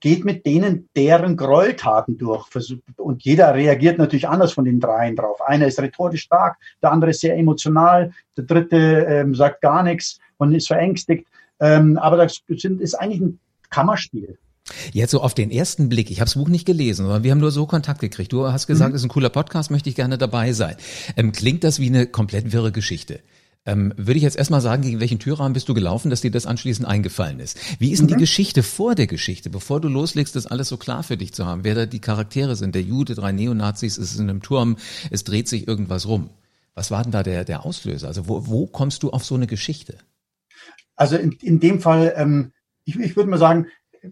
geht 0.00 0.24
mit 0.24 0.46
denen 0.46 0.88
deren 0.96 1.36
Gräueltaten 1.36 2.18
durch. 2.18 2.48
Und 2.96 3.24
jeder 3.24 3.54
reagiert 3.54 3.98
natürlich 3.98 4.28
anders 4.28 4.52
von 4.52 4.64
den 4.64 4.80
dreien 4.80 5.16
drauf. 5.16 5.40
Einer 5.42 5.66
ist 5.66 5.80
rhetorisch 5.80 6.22
stark, 6.22 6.56
der 6.82 6.92
andere 6.92 7.10
ist 7.10 7.20
sehr 7.20 7.36
emotional, 7.36 8.12
der 8.36 8.44
dritte 8.44 8.76
ähm, 8.76 9.34
sagt 9.34 9.60
gar 9.60 9.82
nichts 9.82 10.18
und 10.38 10.54
ist 10.54 10.68
verängstigt. 10.68 11.26
Ähm, 11.58 11.98
aber 11.98 12.16
das 12.16 12.42
sind, 12.48 12.80
ist 12.80 12.94
eigentlich 12.94 13.20
ein 13.20 13.40
Kammerspiel. 13.76 14.38
Jetzt 14.94 15.10
so 15.10 15.20
auf 15.20 15.34
den 15.34 15.50
ersten 15.50 15.90
Blick, 15.90 16.10
ich 16.10 16.20
habe 16.20 16.26
das 16.26 16.34
Buch 16.34 16.48
nicht 16.48 16.64
gelesen, 16.64 17.04
sondern 17.04 17.22
wir 17.22 17.30
haben 17.30 17.40
nur 17.40 17.50
so 17.50 17.66
Kontakt 17.66 18.00
gekriegt. 18.00 18.32
Du 18.32 18.46
hast 18.46 18.66
gesagt, 18.66 18.90
mhm. 18.90 18.96
ist 18.96 19.02
ein 19.02 19.10
cooler 19.10 19.28
Podcast, 19.28 19.70
möchte 19.70 19.90
ich 19.90 19.94
gerne 19.94 20.16
dabei 20.16 20.54
sein. 20.54 20.76
Ähm, 21.14 21.32
klingt 21.32 21.62
das 21.62 21.78
wie 21.78 21.88
eine 21.88 22.06
komplett 22.06 22.52
wirre 22.52 22.72
Geschichte? 22.72 23.20
Ähm, 23.66 23.92
würde 23.98 24.16
ich 24.16 24.22
jetzt 24.22 24.38
erstmal 24.38 24.62
sagen, 24.62 24.82
gegen 24.82 24.98
welchen 24.98 25.18
Türrahmen 25.18 25.52
bist 25.52 25.68
du 25.68 25.74
gelaufen, 25.74 26.08
dass 26.08 26.22
dir 26.22 26.30
das 26.30 26.46
anschließend 26.46 26.88
eingefallen 26.88 27.38
ist? 27.38 27.58
Wie 27.78 27.92
ist 27.92 27.98
denn 27.98 28.06
mhm. 28.06 28.14
die 28.14 28.20
Geschichte 28.20 28.62
vor 28.62 28.94
der 28.94 29.06
Geschichte, 29.06 29.50
bevor 29.50 29.78
du 29.78 29.88
loslegst, 29.88 30.34
das 30.34 30.46
alles 30.46 30.68
so 30.68 30.78
klar 30.78 31.02
für 31.02 31.18
dich 31.18 31.34
zu 31.34 31.44
haben, 31.44 31.62
wer 31.62 31.74
da 31.74 31.84
die 31.84 32.00
Charaktere 32.00 32.56
sind? 32.56 32.74
Der 32.74 32.82
Jude, 32.82 33.14
drei 33.14 33.32
Neonazis, 33.32 33.98
es 33.98 34.12
ist 34.12 34.18
in 34.18 34.30
einem 34.30 34.40
Turm, 34.40 34.78
es 35.10 35.22
dreht 35.22 35.48
sich 35.48 35.68
irgendwas 35.68 36.06
rum. 36.06 36.30
Was 36.74 36.90
war 36.90 37.02
denn 37.02 37.12
da 37.12 37.22
der, 37.22 37.44
der 37.44 37.66
Auslöser? 37.66 38.08
Also 38.08 38.26
wo, 38.26 38.46
wo 38.46 38.66
kommst 38.66 39.02
du 39.02 39.10
auf 39.10 39.22
so 39.22 39.34
eine 39.34 39.46
Geschichte? 39.46 39.98
Also 40.94 41.16
in, 41.16 41.32
in 41.42 41.60
dem 41.60 41.80
Fall 41.80 42.14
ähm, 42.16 42.52
ich, 42.86 42.98
ich 42.98 43.16
würde 43.16 43.28
mal 43.28 43.38
sagen, 43.38 43.66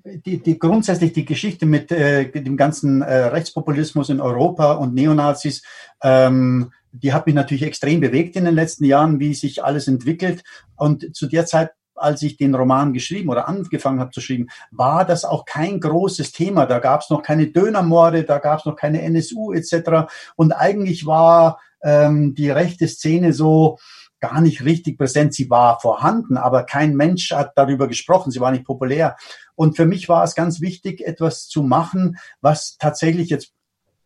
die, 0.04 0.43
die 0.43 0.59
grundsätzlich 0.59 1.12
die 1.12 1.25
Geschichte 1.25 1.66
mit 1.66 1.93
äh, 1.93 2.31
dem 2.31 2.57
ganzen 2.57 3.02
äh, 3.02 3.14
Rechtspopulismus 3.26 4.09
in 4.11 4.21
Europa 4.21 4.73
und 4.73 4.95
Neonazis, 4.95 5.62
ähm, 6.02 6.73
die 6.93 7.12
hat 7.12 7.26
mich 7.26 7.35
natürlich 7.35 7.62
extrem 7.62 8.00
bewegt 8.00 8.37
in 8.37 8.45
den 8.45 8.54
letzten 8.54 8.85
Jahren, 8.85 9.21
wie 9.21 9.35
sich 9.35 9.64
alles 9.64 9.88
entwickelt. 9.88 10.43
Und 10.76 11.14
zu 11.16 11.26
der 11.26 11.47
Zeit, 11.47 11.71
als 11.95 12.23
ich 12.23 12.37
den 12.37 12.54
Roman 12.54 12.93
geschrieben 12.93 13.28
oder 13.28 13.49
angefangen 13.49 14.00
habe 14.00 14.11
zu 14.11 14.21
schreiben, 14.21 14.49
war 14.71 15.04
das 15.04 15.25
auch 15.25 15.45
kein 15.45 15.81
großes 15.81 16.33
Thema. 16.33 16.66
Da 16.66 16.81
gab 16.81 17.02
es 17.02 17.11
noch 17.11 17.23
keine 17.23 17.49
Dönermorde, 17.49 18.25
da 18.25 18.38
gab 18.38 18.61
es 18.61 18.64
noch 18.64 18.76
keine 18.76 19.02
NSU 19.02 19.52
etc. 19.52 20.12
Und 20.35 20.52
eigentlich 20.52 21.07
war 21.07 21.61
ähm, 21.83 22.35
die 22.35 22.50
rechte 22.50 22.88
Szene 22.88 23.33
so 23.33 23.78
gar 24.25 24.40
nicht 24.40 24.64
richtig 24.64 24.97
präsent. 24.97 25.35
Sie 25.35 25.50
war 25.50 25.78
vorhanden, 25.81 26.38
aber 26.38 26.62
kein 26.62 26.97
Mensch 26.97 27.31
hat 27.31 27.52
darüber 27.57 27.88
gesprochen. 27.88 28.31
Sie 28.31 28.40
war 28.40 28.50
nicht 28.50 28.64
populär. 28.64 29.16
Und 29.54 29.76
für 29.76 29.85
mich 29.85 30.09
war 30.09 30.25
es 30.25 30.35
ganz 30.35 30.62
wichtig, 30.62 31.02
etwas 31.02 31.47
zu 31.47 31.62
machen, 31.62 32.16
was 32.40 32.78
tatsächlich 32.78 33.28
jetzt 33.28 33.52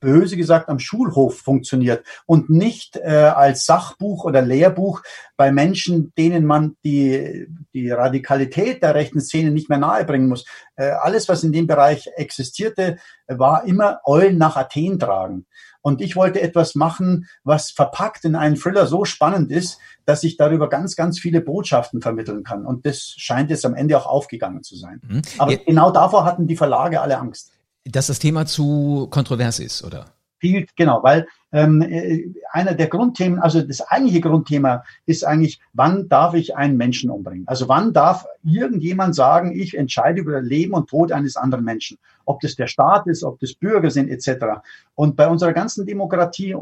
böse 0.01 0.37
gesagt 0.37 0.69
am 0.69 0.79
Schulhof 0.79 1.39
funktioniert 1.39 2.05
und 2.27 2.51
nicht 2.51 2.97
äh, 2.97 3.33
als 3.35 3.65
Sachbuch 3.65 4.25
oder 4.25 4.43
Lehrbuch 4.43 5.03
bei 5.37 5.51
Menschen, 5.53 6.13
denen 6.17 6.45
man 6.47 6.77
die, 6.85 7.47
die 7.75 7.91
Radikalität 7.91 8.83
der 8.83 8.95
rechten 8.95 9.21
Szene 9.21 9.51
nicht 9.51 9.69
mehr 9.69 9.79
nahebringen 9.79 10.29
muss. 10.29 10.45
Äh, 10.77 10.91
alles, 10.91 11.29
was 11.29 11.45
in 11.45 11.53
dem 11.53 11.67
Bereich 11.67 12.09
existierte, 12.17 12.99
war 13.27 13.65
immer 13.65 14.01
Eulen 14.05 14.39
nach 14.39 14.57
Athen 14.57 14.99
tragen. 14.99 15.47
Und 15.81 16.01
ich 16.01 16.17
wollte 16.17 16.41
etwas 16.41 16.75
machen, 16.75 17.29
was 17.45 17.71
verpackt 17.71 18.25
in 18.25 18.35
einen 18.35 18.57
Thriller 18.57 18.87
so 18.87 19.05
spannend 19.05 19.51
ist, 19.51 19.79
dass 20.05 20.25
ich 20.25 20.37
darüber 20.37 20.69
ganz, 20.69 20.97
ganz 20.97 21.19
viele 21.19 21.41
Botschaften 21.41 22.01
vermitteln 22.01 22.43
kann. 22.45 22.67
Und 22.67 22.85
das 22.85 23.15
scheint 23.17 23.51
jetzt 23.51 23.65
am 23.65 23.75
Ende 23.75 23.97
auch 23.97 24.07
aufgegangen 24.07 24.63
zu 24.63 24.77
sein. 24.77 25.01
Mhm. 25.07 25.23
Aber 25.39 25.53
ja. 25.53 25.59
genau 25.65 25.91
davor 25.91 26.25
hatten 26.25 26.47
die 26.47 26.57
Verlage 26.57 27.01
alle 27.01 27.19
Angst. 27.19 27.53
Dass 27.85 28.09
das 28.09 28.19
Thema 28.19 28.45
zu 28.45 29.07
kontrovers 29.11 29.61
ist, 29.61 29.85
oder? 29.85 30.07
Viel, 30.39 30.67
genau, 30.77 31.03
weil 31.03 31.27
ähm, 31.51 31.83
äh, 31.83 32.33
einer 32.53 32.75
der 32.75 32.87
Grundthemen, 32.87 33.41
also 33.41 33.61
das 33.63 33.81
eigentliche 33.81 34.21
Grundthema 34.21 34.85
ist 35.07 35.25
eigentlich, 35.25 35.61
wann 35.73 36.09
darf 36.09 36.35
ich 36.35 36.57
einen 36.57 36.77
Menschen 36.77 37.11
umbringen? 37.11 37.49
Also 37.49 37.69
wann 37.69 37.93
darf 37.93 38.27
irgendjemand 38.45 39.15
sagen, 39.15 39.59
ich 39.59 39.77
entscheide 39.77 40.21
über 40.21 40.41
Leben 40.41 40.75
und 40.75 40.89
Tod 40.89 41.11
eines 41.11 41.37
anderen 41.37 41.65
Menschen? 41.65 41.99
Ob 42.25 42.41
das 42.41 42.55
der 42.55 42.67
Staat 42.67 43.07
ist, 43.07 43.25
ob 43.25 43.41
das 43.41 43.55
Bürger 43.55 43.91
sind, 43.91 44.11
etc. 44.11 44.61
Und 44.95 45.17
bei 45.17 45.27
unserer 45.27 45.53
ganzen 45.53 45.87
Demokratie 45.87 46.55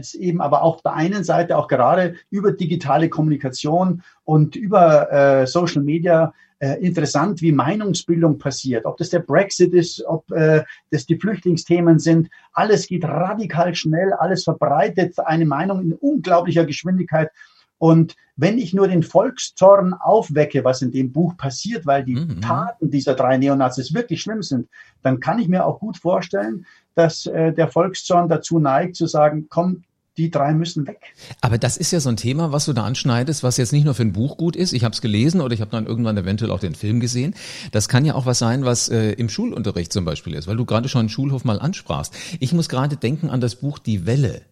ist 0.00 0.14
eben 0.14 0.40
aber 0.40 0.62
auch 0.62 0.80
der 0.80 0.94
einen 0.94 1.24
Seite 1.24 1.56
auch 1.56 1.68
gerade 1.68 2.16
über 2.30 2.52
digitale 2.52 3.08
Kommunikation 3.08 4.02
und 4.24 4.56
über 4.56 5.12
äh, 5.12 5.46
Social 5.46 5.82
Media 5.82 6.32
äh, 6.62 6.80
interessant, 6.80 7.42
wie 7.42 7.50
Meinungsbildung 7.50 8.38
passiert. 8.38 8.86
Ob 8.86 8.96
das 8.96 9.10
der 9.10 9.18
Brexit 9.18 9.74
ist, 9.74 10.04
ob 10.04 10.30
äh, 10.30 10.62
das 10.90 11.06
die 11.06 11.18
Flüchtlingsthemen 11.18 11.98
sind. 11.98 12.30
Alles 12.52 12.86
geht 12.86 13.04
radikal 13.04 13.74
schnell, 13.74 14.12
alles 14.12 14.44
verbreitet 14.44 15.18
eine 15.18 15.44
Meinung 15.44 15.82
in 15.82 15.92
unglaublicher 15.92 16.64
Geschwindigkeit. 16.64 17.30
Und 17.78 18.14
wenn 18.36 18.58
ich 18.58 18.72
nur 18.72 18.86
den 18.86 19.02
Volkszorn 19.02 19.92
aufwecke, 19.92 20.62
was 20.64 20.82
in 20.82 20.92
dem 20.92 21.10
Buch 21.10 21.36
passiert, 21.36 21.84
weil 21.84 22.04
die 22.04 22.14
mhm. 22.14 22.40
Taten 22.40 22.90
dieser 22.92 23.14
drei 23.14 23.38
Neonazis 23.38 23.92
wirklich 23.92 24.22
schlimm 24.22 24.44
sind, 24.44 24.68
dann 25.02 25.18
kann 25.18 25.40
ich 25.40 25.48
mir 25.48 25.66
auch 25.66 25.80
gut 25.80 25.96
vorstellen, 25.96 26.64
dass 26.94 27.26
äh, 27.26 27.52
der 27.52 27.68
Volkszorn 27.68 28.28
dazu 28.28 28.58
neigt 28.58 28.96
zu 28.96 29.06
sagen, 29.06 29.46
komm, 29.48 29.84
die 30.16 30.30
drei 30.30 30.52
müssen 30.52 30.86
weg. 30.86 31.00
Aber 31.40 31.58
das 31.58 31.76
ist 31.76 31.90
ja 31.90 32.00
so 32.00 32.10
ein 32.10 32.16
Thema, 32.16 32.52
was 32.52 32.66
du 32.66 32.72
da 32.72 32.84
anschneidest, 32.84 33.42
was 33.42 33.56
jetzt 33.56 33.72
nicht 33.72 33.84
nur 33.84 33.94
für 33.94 34.02
ein 34.02 34.12
Buch 34.12 34.36
gut 34.36 34.56
ist. 34.56 34.72
Ich 34.72 34.84
habe 34.84 34.92
es 34.92 35.00
gelesen 35.00 35.40
oder 35.40 35.54
ich 35.54 35.60
habe 35.60 35.70
dann 35.70 35.86
irgendwann 35.86 36.16
eventuell 36.16 36.50
auch 36.50 36.60
den 36.60 36.74
Film 36.74 37.00
gesehen. 37.00 37.34
Das 37.70 37.88
kann 37.88 38.04
ja 38.04 38.14
auch 38.14 38.26
was 38.26 38.38
sein, 38.38 38.64
was 38.64 38.88
äh, 38.88 39.12
im 39.12 39.28
Schulunterricht 39.28 39.92
zum 39.92 40.04
Beispiel 40.04 40.34
ist, 40.34 40.46
weil 40.46 40.56
du 40.56 40.66
gerade 40.66 40.88
schon 40.88 41.00
einen 41.00 41.08
Schulhof 41.08 41.44
mal 41.44 41.58
ansprachst. 41.58 42.14
Ich 42.40 42.52
muss 42.52 42.68
gerade 42.68 42.96
denken 42.96 43.30
an 43.30 43.40
das 43.40 43.56
Buch 43.56 43.78
Die 43.78 44.04
Welle. 44.06 44.42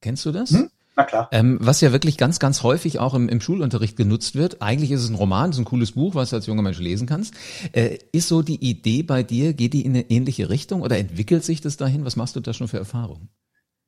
Kennst 0.00 0.26
du 0.26 0.32
das? 0.32 0.50
Hm? 0.50 0.70
Na 0.96 1.04
klar. 1.04 1.28
Ähm, 1.30 1.58
was 1.60 1.82
ja 1.82 1.92
wirklich 1.92 2.16
ganz, 2.16 2.38
ganz 2.38 2.62
häufig 2.62 2.98
auch 2.98 3.12
im, 3.12 3.28
im 3.28 3.42
Schulunterricht 3.42 3.96
genutzt 3.96 4.34
wird. 4.34 4.62
Eigentlich 4.62 4.90
ist 4.90 5.02
es 5.02 5.10
ein 5.10 5.14
Roman, 5.14 5.50
ist 5.50 5.58
ein 5.58 5.66
cooles 5.66 5.92
Buch, 5.92 6.14
was 6.14 6.30
du 6.30 6.36
als 6.36 6.46
junger 6.46 6.62
Mensch 6.62 6.78
lesen 6.78 7.06
kannst. 7.06 7.34
Äh, 7.72 7.98
ist 8.12 8.28
so 8.28 8.40
die 8.40 8.64
Idee 8.64 9.02
bei 9.02 9.22
dir, 9.22 9.52
geht 9.52 9.74
die 9.74 9.84
in 9.84 9.92
eine 9.92 10.10
ähnliche 10.10 10.48
Richtung 10.48 10.80
oder 10.80 10.96
entwickelt 10.96 11.44
sich 11.44 11.60
das 11.60 11.76
dahin? 11.76 12.06
Was 12.06 12.16
machst 12.16 12.34
du 12.34 12.40
da 12.40 12.54
schon 12.54 12.68
für 12.68 12.78
Erfahrungen? 12.78 13.28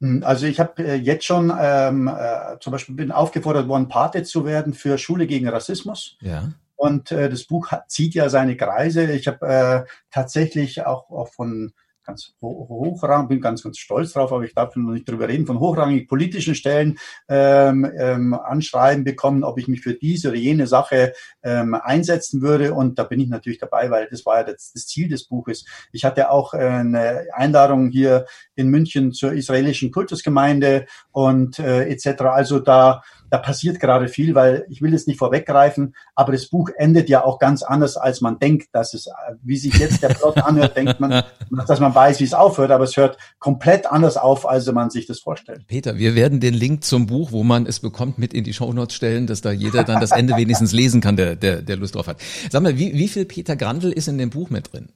Hm, 0.02 0.22
also 0.22 0.46
ich 0.46 0.60
habe 0.60 0.84
äh, 0.84 0.94
jetzt 0.96 1.24
schon 1.24 1.50
ähm, 1.58 2.08
äh, 2.08 2.58
zum 2.60 2.72
Beispiel 2.72 2.94
bin 2.94 3.10
aufgefordert 3.10 3.68
worden, 3.68 3.88
Pate 3.88 4.22
zu 4.22 4.44
werden 4.44 4.74
für 4.74 4.98
Schule 4.98 5.26
gegen 5.26 5.48
Rassismus. 5.48 6.18
Ja. 6.20 6.52
Und 6.76 7.10
äh, 7.10 7.30
das 7.30 7.44
Buch 7.44 7.68
hat, 7.68 7.90
zieht 7.90 8.14
ja 8.14 8.28
seine 8.28 8.56
Kreise. 8.56 9.10
Ich 9.10 9.26
habe 9.26 9.46
äh, 9.46 9.90
tatsächlich 10.10 10.86
auch, 10.86 11.10
auch 11.10 11.28
von 11.28 11.72
ganz 12.08 12.32
hochrangig, 12.40 13.28
bin 13.28 13.40
ganz, 13.40 13.62
ganz 13.62 13.78
stolz 13.78 14.14
drauf, 14.14 14.32
aber 14.32 14.42
ich 14.42 14.54
darf 14.54 14.74
noch 14.76 14.92
nicht 14.92 15.06
drüber 15.06 15.28
reden, 15.28 15.46
von 15.46 15.60
hochrangig 15.60 16.08
politischen 16.08 16.54
Stellen 16.54 16.98
ähm, 17.28 17.90
ähm, 17.98 18.32
Anschreiben 18.32 19.04
bekommen, 19.04 19.44
ob 19.44 19.58
ich 19.58 19.68
mich 19.68 19.82
für 19.82 19.92
diese 19.92 20.28
oder 20.28 20.38
jene 20.38 20.66
Sache 20.66 21.12
ähm, 21.42 21.74
einsetzen 21.74 22.40
würde. 22.40 22.72
Und 22.72 22.98
da 22.98 23.04
bin 23.04 23.20
ich 23.20 23.28
natürlich 23.28 23.58
dabei, 23.58 23.90
weil 23.90 24.08
das 24.10 24.24
war 24.24 24.38
ja 24.38 24.44
das, 24.44 24.72
das 24.72 24.86
Ziel 24.86 25.08
des 25.08 25.24
Buches. 25.24 25.66
Ich 25.92 26.06
hatte 26.06 26.30
auch 26.30 26.54
äh, 26.54 26.58
eine 26.58 27.26
Einladung 27.34 27.90
hier 27.90 28.24
in 28.54 28.68
München 28.68 29.12
zur 29.12 29.32
israelischen 29.32 29.90
Kultusgemeinde 29.90 30.86
und 31.12 31.58
äh, 31.58 31.88
etc. 31.90 32.22
Also 32.22 32.58
da 32.58 33.02
da 33.30 33.38
passiert 33.38 33.80
gerade 33.80 34.08
viel, 34.08 34.34
weil 34.34 34.66
ich 34.68 34.82
will 34.82 34.94
es 34.94 35.06
nicht 35.06 35.18
vorweggreifen, 35.18 35.94
aber 36.14 36.32
das 36.32 36.46
Buch 36.46 36.70
endet 36.76 37.08
ja 37.08 37.24
auch 37.24 37.38
ganz 37.38 37.62
anders, 37.62 37.96
als 37.96 38.20
man 38.20 38.38
denkt, 38.38 38.68
dass 38.72 38.94
es, 38.94 39.08
wie 39.42 39.56
sich 39.56 39.74
jetzt 39.74 40.02
der 40.02 40.08
Plot 40.08 40.38
anhört, 40.38 40.76
denkt 40.76 41.00
man, 41.00 41.24
dass 41.66 41.80
man 41.80 41.94
weiß, 41.94 42.20
wie 42.20 42.24
es 42.24 42.34
aufhört, 42.34 42.70
aber 42.70 42.84
es 42.84 42.96
hört 42.96 43.18
komplett 43.38 43.86
anders 43.86 44.16
auf, 44.16 44.48
als 44.48 44.70
man 44.72 44.90
sich 44.90 45.06
das 45.06 45.20
vorstellt. 45.20 45.66
Peter, 45.66 45.96
wir 45.96 46.14
werden 46.14 46.40
den 46.40 46.54
Link 46.54 46.84
zum 46.84 47.06
Buch, 47.06 47.32
wo 47.32 47.44
man 47.44 47.66
es 47.66 47.80
bekommt, 47.80 48.18
mit 48.18 48.34
in 48.34 48.44
die 48.44 48.54
Shownotes 48.54 48.94
stellen, 48.94 49.26
dass 49.26 49.40
da 49.40 49.50
jeder 49.50 49.84
dann 49.84 50.00
das 50.00 50.10
Ende 50.12 50.36
wenigstens 50.36 50.72
lesen 50.72 51.00
kann, 51.00 51.16
der, 51.16 51.36
der, 51.36 51.62
der 51.62 51.76
Lust 51.76 51.94
drauf 51.94 52.06
hat. 52.06 52.18
Sag 52.50 52.62
mal, 52.62 52.78
wie, 52.78 52.94
wie 52.94 53.08
viel 53.08 53.24
Peter 53.24 53.56
Grandl 53.56 53.92
ist 53.92 54.08
in 54.08 54.18
dem 54.18 54.30
Buch 54.30 54.50
mit 54.50 54.72
drin? 54.72 54.88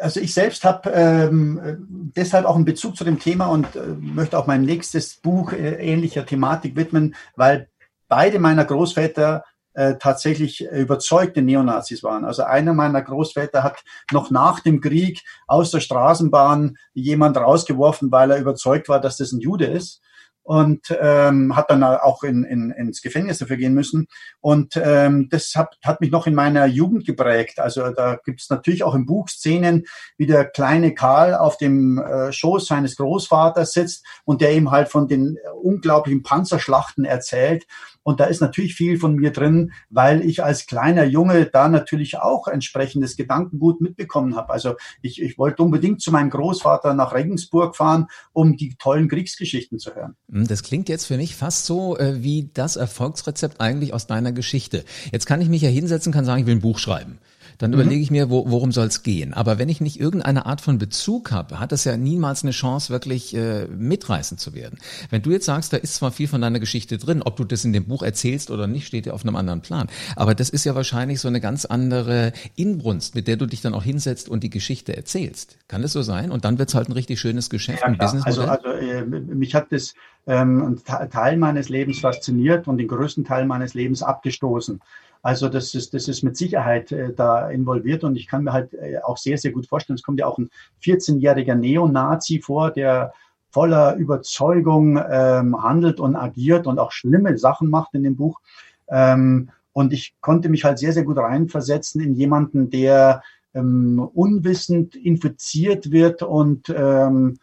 Also 0.00 0.20
ich 0.20 0.32
selbst 0.34 0.64
habe 0.64 0.90
ähm, 0.90 2.10
deshalb 2.16 2.46
auch 2.46 2.56
einen 2.56 2.64
Bezug 2.64 2.96
zu 2.96 3.04
dem 3.04 3.18
Thema 3.18 3.46
und 3.46 3.76
äh, 3.76 3.80
möchte 3.98 4.38
auch 4.38 4.46
mein 4.46 4.62
nächstes 4.62 5.16
Buch 5.16 5.52
äh, 5.52 5.74
ähnlicher 5.74 6.24
Thematik 6.24 6.76
widmen, 6.76 7.14
weil 7.36 7.68
beide 8.08 8.38
meiner 8.38 8.64
Großväter 8.64 9.44
äh, 9.74 9.96
tatsächlich 9.98 10.62
überzeugte 10.62 11.42
Neonazis 11.42 12.02
waren. 12.02 12.24
Also 12.24 12.42
einer 12.42 12.74
meiner 12.74 13.02
Großväter 13.02 13.62
hat 13.62 13.82
noch 14.10 14.30
nach 14.30 14.60
dem 14.60 14.80
Krieg 14.80 15.22
aus 15.46 15.70
der 15.70 15.80
Straßenbahn 15.80 16.76
jemand 16.92 17.36
rausgeworfen, 17.36 18.10
weil 18.10 18.32
er 18.32 18.38
überzeugt 18.38 18.88
war, 18.88 19.00
dass 19.00 19.16
das 19.16 19.32
ein 19.32 19.40
Jude 19.40 19.66
ist 19.66 20.02
und 20.42 20.96
ähm, 21.00 21.54
hat 21.54 21.70
dann 21.70 21.82
auch 21.84 22.22
in, 22.22 22.44
in, 22.44 22.70
ins 22.70 23.02
Gefängnis 23.02 23.38
dafür 23.38 23.56
gehen 23.56 23.74
müssen. 23.74 24.08
Und 24.40 24.80
ähm, 24.82 25.28
das 25.30 25.52
hat, 25.54 25.76
hat 25.84 26.00
mich 26.00 26.10
noch 26.10 26.26
in 26.26 26.34
meiner 26.34 26.66
Jugend 26.66 27.06
geprägt. 27.06 27.58
Also 27.60 27.90
da 27.90 28.18
gibt 28.24 28.40
es 28.40 28.50
natürlich 28.50 28.82
auch 28.82 28.94
im 28.94 29.06
Buch 29.06 29.28
Szenen, 29.28 29.84
wie 30.16 30.26
der 30.26 30.44
kleine 30.44 30.94
Karl 30.94 31.34
auf 31.34 31.56
dem 31.56 31.98
äh, 31.98 32.32
Schoß 32.32 32.66
seines 32.66 32.96
Großvaters 32.96 33.72
sitzt 33.72 34.04
und 34.24 34.40
der 34.40 34.54
ihm 34.54 34.70
halt 34.70 34.88
von 34.88 35.08
den 35.08 35.38
unglaublichen 35.62 36.22
Panzerschlachten 36.22 37.04
erzählt 37.04 37.66
und 38.02 38.20
da 38.20 38.24
ist 38.24 38.40
natürlich 38.40 38.74
viel 38.74 38.98
von 38.98 39.14
mir 39.14 39.30
drin, 39.30 39.72
weil 39.88 40.22
ich 40.22 40.42
als 40.42 40.66
kleiner 40.66 41.04
Junge 41.04 41.46
da 41.46 41.68
natürlich 41.68 42.18
auch 42.18 42.48
entsprechendes 42.48 43.16
Gedankengut 43.16 43.80
mitbekommen 43.80 44.36
habe. 44.36 44.50
Also 44.50 44.74
ich, 45.02 45.20
ich 45.20 45.38
wollte 45.38 45.62
unbedingt 45.62 46.00
zu 46.00 46.10
meinem 46.10 46.30
Großvater 46.30 46.94
nach 46.94 47.14
Regensburg 47.14 47.76
fahren, 47.76 48.06
um 48.32 48.56
die 48.56 48.74
tollen 48.78 49.08
Kriegsgeschichten 49.08 49.78
zu 49.78 49.94
hören. 49.94 50.16
Hm, 50.30 50.46
das 50.46 50.62
klingt 50.62 50.88
jetzt 50.88 51.06
für 51.06 51.16
mich 51.16 51.36
fast 51.36 51.66
so 51.66 51.96
äh, 51.98 52.22
wie 52.22 52.50
das 52.54 52.76
Erfolgsrezept 52.76 53.60
eigentlich 53.60 53.92
aus 53.92 54.06
deiner 54.06 54.32
Geschichte. 54.32 54.84
Jetzt 55.12 55.26
kann 55.26 55.40
ich 55.40 55.48
mich 55.48 55.62
ja 55.62 55.68
hinsetzen, 55.68 56.12
kann 56.12 56.24
sagen, 56.24 56.40
ich 56.40 56.46
will 56.46 56.56
ein 56.56 56.60
Buch 56.60 56.78
schreiben 56.78 57.18
dann 57.60 57.72
mhm. 57.72 57.80
überlege 57.80 58.02
ich 58.02 58.10
mir, 58.10 58.30
wo, 58.30 58.50
worum 58.50 58.72
soll 58.72 58.86
es 58.86 59.02
gehen. 59.02 59.34
Aber 59.34 59.58
wenn 59.58 59.68
ich 59.68 59.82
nicht 59.82 60.00
irgendeine 60.00 60.46
Art 60.46 60.62
von 60.62 60.78
Bezug 60.78 61.30
habe, 61.30 61.60
hat 61.60 61.72
das 61.72 61.84
ja 61.84 61.96
niemals 61.96 62.42
eine 62.42 62.52
Chance, 62.52 62.90
wirklich 62.90 63.36
äh, 63.36 63.66
mitreißend 63.66 64.40
zu 64.40 64.54
werden. 64.54 64.78
Wenn 65.10 65.20
du 65.20 65.30
jetzt 65.30 65.44
sagst, 65.44 65.72
da 65.74 65.76
ist 65.76 65.94
zwar 65.96 66.10
viel 66.10 66.26
von 66.26 66.40
deiner 66.40 66.58
Geschichte 66.58 66.96
drin, 66.96 67.22
ob 67.22 67.36
du 67.36 67.44
das 67.44 67.64
in 67.64 67.74
dem 67.74 67.84
Buch 67.84 68.02
erzählst 68.02 68.50
oder 68.50 68.66
nicht, 68.66 68.86
steht 68.86 69.04
ja 69.04 69.12
auf 69.12 69.24
einem 69.24 69.36
anderen 69.36 69.60
Plan. 69.60 69.88
Aber 70.16 70.34
das 70.34 70.48
ist 70.48 70.64
ja 70.64 70.74
wahrscheinlich 70.74 71.20
so 71.20 71.28
eine 71.28 71.40
ganz 71.40 71.66
andere 71.66 72.32
Inbrunst, 72.56 73.14
mit 73.14 73.28
der 73.28 73.36
du 73.36 73.44
dich 73.44 73.60
dann 73.60 73.74
auch 73.74 73.84
hinsetzt 73.84 74.30
und 74.30 74.42
die 74.42 74.50
Geschichte 74.50 74.96
erzählst. 74.96 75.58
Kann 75.68 75.82
das 75.82 75.92
so 75.92 76.00
sein? 76.00 76.30
Und 76.30 76.46
dann 76.46 76.58
wird's 76.58 76.74
halt 76.74 76.88
ein 76.88 76.92
richtig 76.92 77.20
schönes 77.20 77.50
Geschäft, 77.50 77.82
ja, 77.82 77.88
ein 77.88 77.98
Businessmodell? 77.98 78.48
Also, 78.48 78.68
also 78.68 78.86
äh, 78.86 79.04
mich 79.04 79.54
hat 79.54 79.70
das 79.70 79.92
ähm, 80.26 80.80
einen 80.86 81.10
Teil 81.10 81.36
meines 81.36 81.68
Lebens 81.68 82.00
fasziniert 82.00 82.68
und 82.68 82.78
den 82.78 82.88
größten 82.88 83.24
Teil 83.24 83.46
meines 83.46 83.74
Lebens 83.74 84.02
abgestoßen. 84.02 84.80
Also 85.22 85.48
das 85.48 85.74
ist, 85.74 85.92
das 85.92 86.08
ist 86.08 86.22
mit 86.22 86.36
Sicherheit 86.36 86.92
äh, 86.92 87.12
da 87.14 87.50
involviert 87.50 88.04
und 88.04 88.16
ich 88.16 88.26
kann 88.26 88.44
mir 88.44 88.52
halt 88.52 88.72
äh, 88.74 88.98
auch 89.02 89.18
sehr, 89.18 89.38
sehr 89.38 89.52
gut 89.52 89.66
vorstellen, 89.66 89.96
es 89.96 90.02
kommt 90.02 90.20
ja 90.20 90.26
auch 90.26 90.38
ein 90.38 90.50
14-jähriger 90.82 91.54
Neonazi 91.54 92.40
vor, 92.40 92.70
der 92.70 93.12
voller 93.50 93.96
Überzeugung 93.96 94.98
ähm, 95.10 95.62
handelt 95.62 96.00
und 96.00 96.16
agiert 96.16 96.66
und 96.66 96.78
auch 96.78 96.92
schlimme 96.92 97.36
Sachen 97.36 97.68
macht 97.68 97.94
in 97.94 98.04
dem 98.04 98.16
Buch. 98.16 98.40
Ähm, 98.88 99.50
und 99.72 99.92
ich 99.92 100.14
konnte 100.20 100.48
mich 100.48 100.64
halt 100.64 100.78
sehr, 100.78 100.92
sehr 100.92 101.04
gut 101.04 101.18
reinversetzen 101.18 102.00
in 102.00 102.14
jemanden, 102.14 102.70
der 102.70 103.22
ähm, 103.54 103.98
unwissend 104.14 104.94
infiziert 104.96 105.90
wird 105.90 106.22
und 106.22 106.72
ähm, 106.74 107.38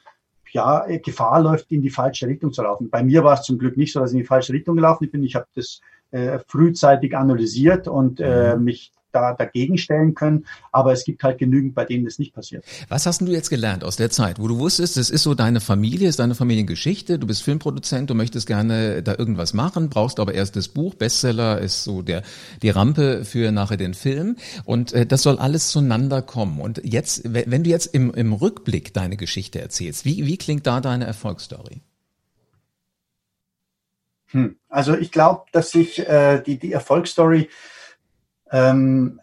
ja, 0.57 0.85
Gefahr 0.97 1.39
läuft, 1.41 1.71
in 1.71 1.83
die 1.83 1.91
falsche 1.91 2.27
Richtung 2.27 2.51
zu 2.51 2.63
laufen. 2.63 2.89
Bei 2.89 3.03
mir 3.03 3.23
war 3.23 3.35
es 3.35 3.43
zum 3.43 3.59
Glück 3.59 3.77
nicht 3.77 3.93
so, 3.93 3.99
dass 3.99 4.09
ich 4.09 4.15
in 4.15 4.21
die 4.23 4.27
falsche 4.27 4.53
Richtung 4.53 4.75
gelaufen 4.75 5.09
bin. 5.09 5.23
Ich 5.23 5.35
habe 5.35 5.45
das 5.53 5.81
äh, 6.09 6.39
frühzeitig 6.47 7.15
analysiert 7.15 7.87
und 7.87 8.19
äh, 8.19 8.55
mhm. 8.55 8.63
mich 8.63 8.91
da 9.17 9.33
dagegen 9.33 9.77
stellen 9.77 10.13
können. 10.13 10.45
Aber 10.71 10.91
es 10.93 11.05
gibt 11.05 11.23
halt 11.23 11.37
genügend, 11.37 11.75
bei 11.75 11.85
denen 11.85 12.05
das 12.05 12.19
nicht 12.19 12.33
passiert. 12.33 12.63
Was 12.89 13.05
hast 13.05 13.21
du 13.21 13.27
jetzt 13.27 13.49
gelernt 13.49 13.83
aus 13.83 13.95
der 13.95 14.09
Zeit, 14.09 14.39
wo 14.39 14.47
du 14.47 14.57
wusstest, 14.59 14.97
es 14.97 15.09
ist 15.09 15.23
so 15.23 15.33
deine 15.33 15.59
Familie, 15.59 16.07
ist 16.09 16.19
deine 16.19 16.35
Familiengeschichte, 16.35 17.19
du 17.19 17.27
bist 17.27 17.43
Filmproduzent, 17.43 18.09
du 18.09 18.13
möchtest 18.13 18.47
gerne 18.47 19.01
da 19.03 19.15
irgendwas 19.17 19.53
machen, 19.53 19.89
brauchst 19.89 20.19
aber 20.19 20.33
erst 20.33 20.55
das 20.55 20.67
Buch, 20.67 20.95
Bestseller 20.95 21.59
ist 21.59 21.83
so 21.83 22.01
der 22.01 22.23
die 22.61 22.69
Rampe 22.69 23.25
für 23.25 23.51
nachher 23.51 23.77
den 23.77 23.93
Film 23.93 24.37
und 24.65 24.93
äh, 24.93 25.05
das 25.05 25.23
soll 25.23 25.39
alles 25.39 25.69
zueinander 25.69 26.21
kommen. 26.21 26.59
Und 26.59 26.81
jetzt, 26.83 27.21
wenn 27.25 27.63
du 27.63 27.69
jetzt 27.69 27.87
im, 27.87 28.13
im 28.13 28.33
Rückblick 28.33 28.93
deine 28.93 29.17
Geschichte 29.17 29.59
erzählst, 29.59 30.05
wie, 30.05 30.25
wie 30.25 30.37
klingt 30.37 30.67
da 30.67 30.81
deine 30.81 31.05
Erfolgsstory? 31.05 31.81
Hm. 34.31 34.57
Also 34.69 34.97
ich 34.97 35.11
glaube, 35.11 35.45
dass 35.51 35.71
sich 35.71 35.99
äh, 35.99 36.41
die, 36.45 36.57
die 36.57 36.73
Erfolgsstory 36.73 37.49
ähm, 38.51 39.19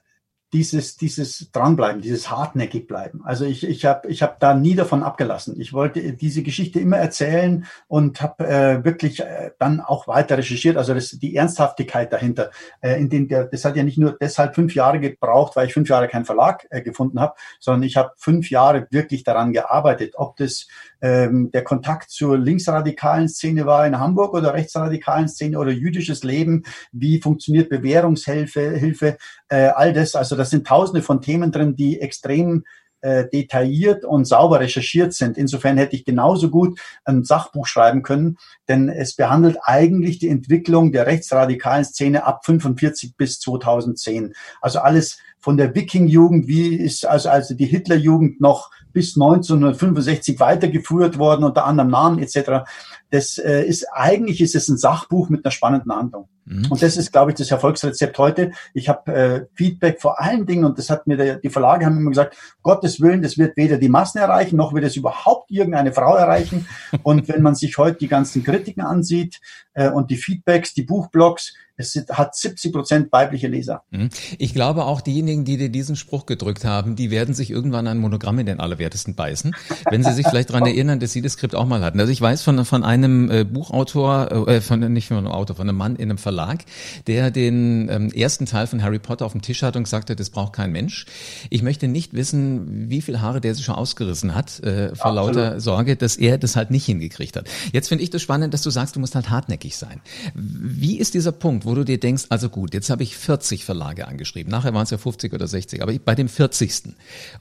dieses, 0.54 0.97
dieses 0.97 1.50
Dranbleiben, 1.50 2.00
dieses 2.00 2.31
hartnäckig 2.31 2.87
bleiben. 2.87 3.23
Also 3.25 3.45
ich, 3.45 3.66
ich 3.66 3.85
habe 3.85 4.09
ich 4.09 4.23
hab 4.23 4.38
da 4.38 4.54
nie 4.54 4.76
davon 4.76 5.02
abgelassen. 5.02 5.61
Ich 5.61 5.73
wollte 5.73 6.12
diese 6.12 6.45
Geschichte 6.45 6.78
immer 6.78 6.97
erzählen 6.97 7.66
und 7.88 8.23
habe 8.23 8.47
äh, 8.47 8.85
wirklich 8.85 9.19
äh, 9.19 9.50
dann 9.59 9.81
auch 9.81 10.07
weiter 10.07 10.38
recherchiert. 10.38 10.76
Also 10.76 10.95
das, 10.95 11.11
die 11.11 11.35
Ernsthaftigkeit 11.35 12.12
dahinter. 12.12 12.52
Äh, 12.81 13.00
in 13.00 13.09
den, 13.09 13.26
der, 13.26 13.47
das 13.47 13.64
hat 13.64 13.75
ja 13.75 13.83
nicht 13.83 13.99
nur 13.99 14.12
deshalb 14.12 14.54
fünf 14.54 14.76
Jahre 14.76 15.00
gebraucht, 15.00 15.57
weil 15.57 15.66
ich 15.66 15.75
fünf 15.75 15.88
Jahre 15.88 16.07
keinen 16.07 16.25
Verlag 16.25 16.69
äh, 16.71 16.83
gefunden 16.83 17.19
habe, 17.19 17.35
sondern 17.59 17.83
ich 17.83 17.97
habe 17.97 18.12
fünf 18.16 18.49
Jahre 18.49 18.87
wirklich 18.90 19.25
daran 19.25 19.52
gearbeitet, 19.52 20.14
ob 20.16 20.37
das 20.37 20.69
ähm, 21.04 21.50
der 21.52 21.62
Kontakt 21.62 22.11
zur 22.11 22.38
linksradikalen 22.38 23.28
Szene 23.28 23.66
war 23.66 23.87
in 23.87 23.99
Hamburg 23.99 24.32
oder 24.32 24.54
rechtsradikalen 24.54 25.28
Szene 25.28 25.58
oder 25.58 25.70
jüdisches 25.70 26.25
Leben, 26.25 26.62
wie 26.92 27.20
funktioniert 27.20 27.68
Bewährungshilfe, 27.68 28.70
Hilfe, 28.70 29.18
äh, 29.50 29.66
all 29.66 29.92
das. 29.92 30.14
Also 30.14 30.34
das 30.34 30.49
sind 30.49 30.66
tausende 30.66 31.02
von 31.02 31.20
Themen 31.20 31.52
drin, 31.52 31.76
die 31.76 32.00
extrem 32.00 32.64
äh, 33.02 33.28
detailliert 33.28 34.06
und 34.06 34.25
sauber 34.25 34.61
recherchiert 34.61 35.12
sind. 35.12 35.37
Insofern 35.37 35.76
hätte 35.76 35.94
ich 35.94 36.06
genauso 36.06 36.49
gut 36.49 36.80
ein 37.04 37.23
Sachbuch 37.23 37.66
schreiben 37.66 38.02
können, 38.02 38.38
denn 38.66 38.88
es 38.88 39.14
behandelt 39.14 39.58
eigentlich 39.62 40.20
die 40.20 40.30
Entwicklung 40.30 40.90
der 40.90 41.06
rechtsradikalen 41.06 41.84
Szene 41.84 42.25
ab 42.25 42.46
45 42.46 43.14
bis 43.18 43.40
2010. 43.40 44.34
Also 44.62 44.78
alles 44.78 45.18
von 45.45 45.59
der 45.59 45.75
Viking-Jugend, 45.75 46.49
wie 46.49 46.75
ist 46.75 47.05
also, 47.05 47.29
also 47.29 47.55
die 47.55 47.67
Hitlerjugend 47.67 48.41
noch 48.41 48.71
bis 48.95 49.15
1965 49.15 50.41
weitergeführt 50.41 51.19
worden, 51.19 51.45
unter 51.45 51.67
anderem 51.67 51.91
Namen 51.91 52.19
etc. 52.19 52.65
Das 53.11 53.37
äh, 53.37 53.63
ist 53.63 53.85
eigentlich 53.93 54.41
ist 54.41 54.55
es 54.55 54.69
ein 54.71 54.79
Sachbuch 54.79 55.29
mit 55.29 55.45
einer 55.45 55.53
spannenden 55.53 55.93
Handlung. 55.93 56.31
Mhm. 56.47 56.71
Und 56.71 56.83
das 56.83 56.97
ist, 56.97 57.13
glaube 57.13 57.33
ich, 57.33 57.37
das 57.37 57.51
Erfolgsrezept 57.51 58.17
heute. 58.17 58.53
Ich 58.73 58.89
habe 58.89 59.13
äh, 59.13 59.47
Feedback 59.53 60.01
vor 60.01 60.19
allen 60.19 60.47
Dingen, 60.47 60.65
und 60.65 60.79
das 60.79 60.89
hat 60.89 61.07
mir 61.07 61.19
der, 61.19 61.37
die 61.37 61.51
Verlage 61.51 61.85
haben 61.85 61.99
immer 61.99 62.11
gesagt, 62.11 62.39
Gottes 62.63 63.03
Willen, 63.03 63.21
das 63.21 63.37
wird 63.37 63.55
weder 63.59 63.77
die 63.77 63.91
Massen 63.91 64.19
erreichen, 64.19 64.57
noch 64.57 64.73
wird 64.73 64.87
es 64.87 64.97
überhaupt 64.97 65.51
irgendeine 65.51 65.93
Frau 65.93 66.15
erreichen. 66.17 66.67
und 67.03 67.29
wenn 67.29 67.43
man 67.43 67.55
sich 67.55 67.77
heute 67.77 67.99
die 67.99 68.09
ganzen 68.09 68.43
Kritiken 68.45 68.83
ansieht 68.83 69.41
äh, 69.75 69.90
und 69.90 70.11
die 70.11 70.16
Feedbacks, 70.16 70.75
die 70.75 70.83
Buchblogs, 70.83 71.52
es 71.76 71.97
hat 72.11 72.37
70 72.37 72.73
Prozent 72.73 73.12
weibliche 73.12 73.49
Leser. 73.49 73.83
Mhm. 73.90 74.09
Ich 74.38 74.54
glaube 74.54 74.85
auch 74.85 75.00
diejenigen, 75.00 75.45
die 75.45 75.57
dir 75.57 75.71
diesen 75.71 75.97
Spruch 75.97 76.25
gedrückt 76.25 76.64
haben, 76.64 76.95
die 76.95 77.11
werden 77.11 77.35
sich 77.35 77.50
irgendwann 77.50 77.88
ein 77.88 77.99
Monogramm 77.99 78.38
in 78.38 78.47
den 78.47 78.61
Allerwertesten 78.61 79.16
beißen, 79.16 79.57
wenn 79.90 80.04
sie 80.04 80.12
sich 80.12 80.26
vielleicht 80.26 80.50
daran 80.50 80.66
erinnern, 80.66 81.00
dass 81.00 81.12
sie 81.12 81.21
das 81.21 81.33
Skript 81.33 81.57
auch 81.57 81.66
mal 81.66 81.83
hatten. 81.83 81.99
Also 81.99 82.12
ich 82.12 82.21
weiß 82.21 82.43
von, 82.43 82.64
von 82.64 82.85
einem 82.85 83.28
äh, 83.28 83.45
Buchautor, 83.45 84.49
äh, 84.49 84.61
von 84.61 84.81
nicht 84.93 85.09
von 85.09 85.16
einem 85.16 85.28
Autor, 85.28 85.57
von 85.57 85.69
einem 85.69 85.76
Mann 85.76 85.97
in 85.97 86.11
einem 86.11 86.19
Verlag, 86.19 86.64
der 87.09 87.33
den 87.33 87.88
ähm, 87.90 88.12
ersten 88.12 88.47
Teil 88.47 88.69
von 88.69 88.83
Harry 88.83 89.00
Potter 89.00 89.26
auf 89.26 89.33
dem 89.33 89.43
Tisch 89.43 89.62
hat 89.62 89.75
und 89.76 89.83
gesagt 89.83 90.11
hat, 90.11 90.21
das 90.21 90.31
braucht 90.31 90.52
kein 90.52 90.71
Mensch. 90.71 91.07
Ich 91.50 91.62
möchte 91.62 91.88
nicht 91.88 92.14
wissen, 92.14 92.88
wie 92.88 93.02
viel 93.02 93.21
Haare 93.21 93.40
der 93.40 93.54
sich 93.54 93.64
schon 93.64 93.75
ausgerissen 93.75 94.37
hat, 94.37 94.61
äh, 94.61 94.95
vor 94.95 95.07
Absolut. 95.07 95.35
lauter 95.35 95.61
Sorge, 95.61 95.97
dass 95.97 96.16
er 96.16 96.38
das 96.38 96.54
halt 96.54 96.71
nicht 96.71 96.85
hingekriegt 96.85 97.37
hat. 97.37 97.49
Jetzt 97.73 97.88
finde 97.88 98.04
ich 98.04 98.11
das 98.11 98.23
spannend, 98.23 98.54
dass 98.54 98.62
du 98.62 98.71
sagst, 98.71 98.95
du 98.95 99.00
musst 99.00 99.16
halt 99.16 99.31
hartnäckig 99.31 99.63
sein. 99.71 100.00
Wie 100.35 100.99
ist 100.99 101.14
dieser 101.14 101.33
Punkt? 101.33 101.64
wo 101.64 101.75
du 101.75 101.85
dir 101.85 101.99
denkst, 101.99 102.26
also 102.28 102.49
gut, 102.49 102.75
jetzt 102.75 102.90
habe 102.90 103.02
ich 103.02 103.16
40 103.16 103.64
Verlage 103.64 104.06
angeschrieben. 104.06 104.50
Nachher 104.50 104.75
waren 104.75 104.85
es 104.85 104.90
ja 104.90 104.99
50 104.99 105.33
oder 105.33 105.47
60, 105.47 105.83
aber 105.83 105.92
bei 105.99 106.14
dem 106.14 106.28
40. 106.28 106.94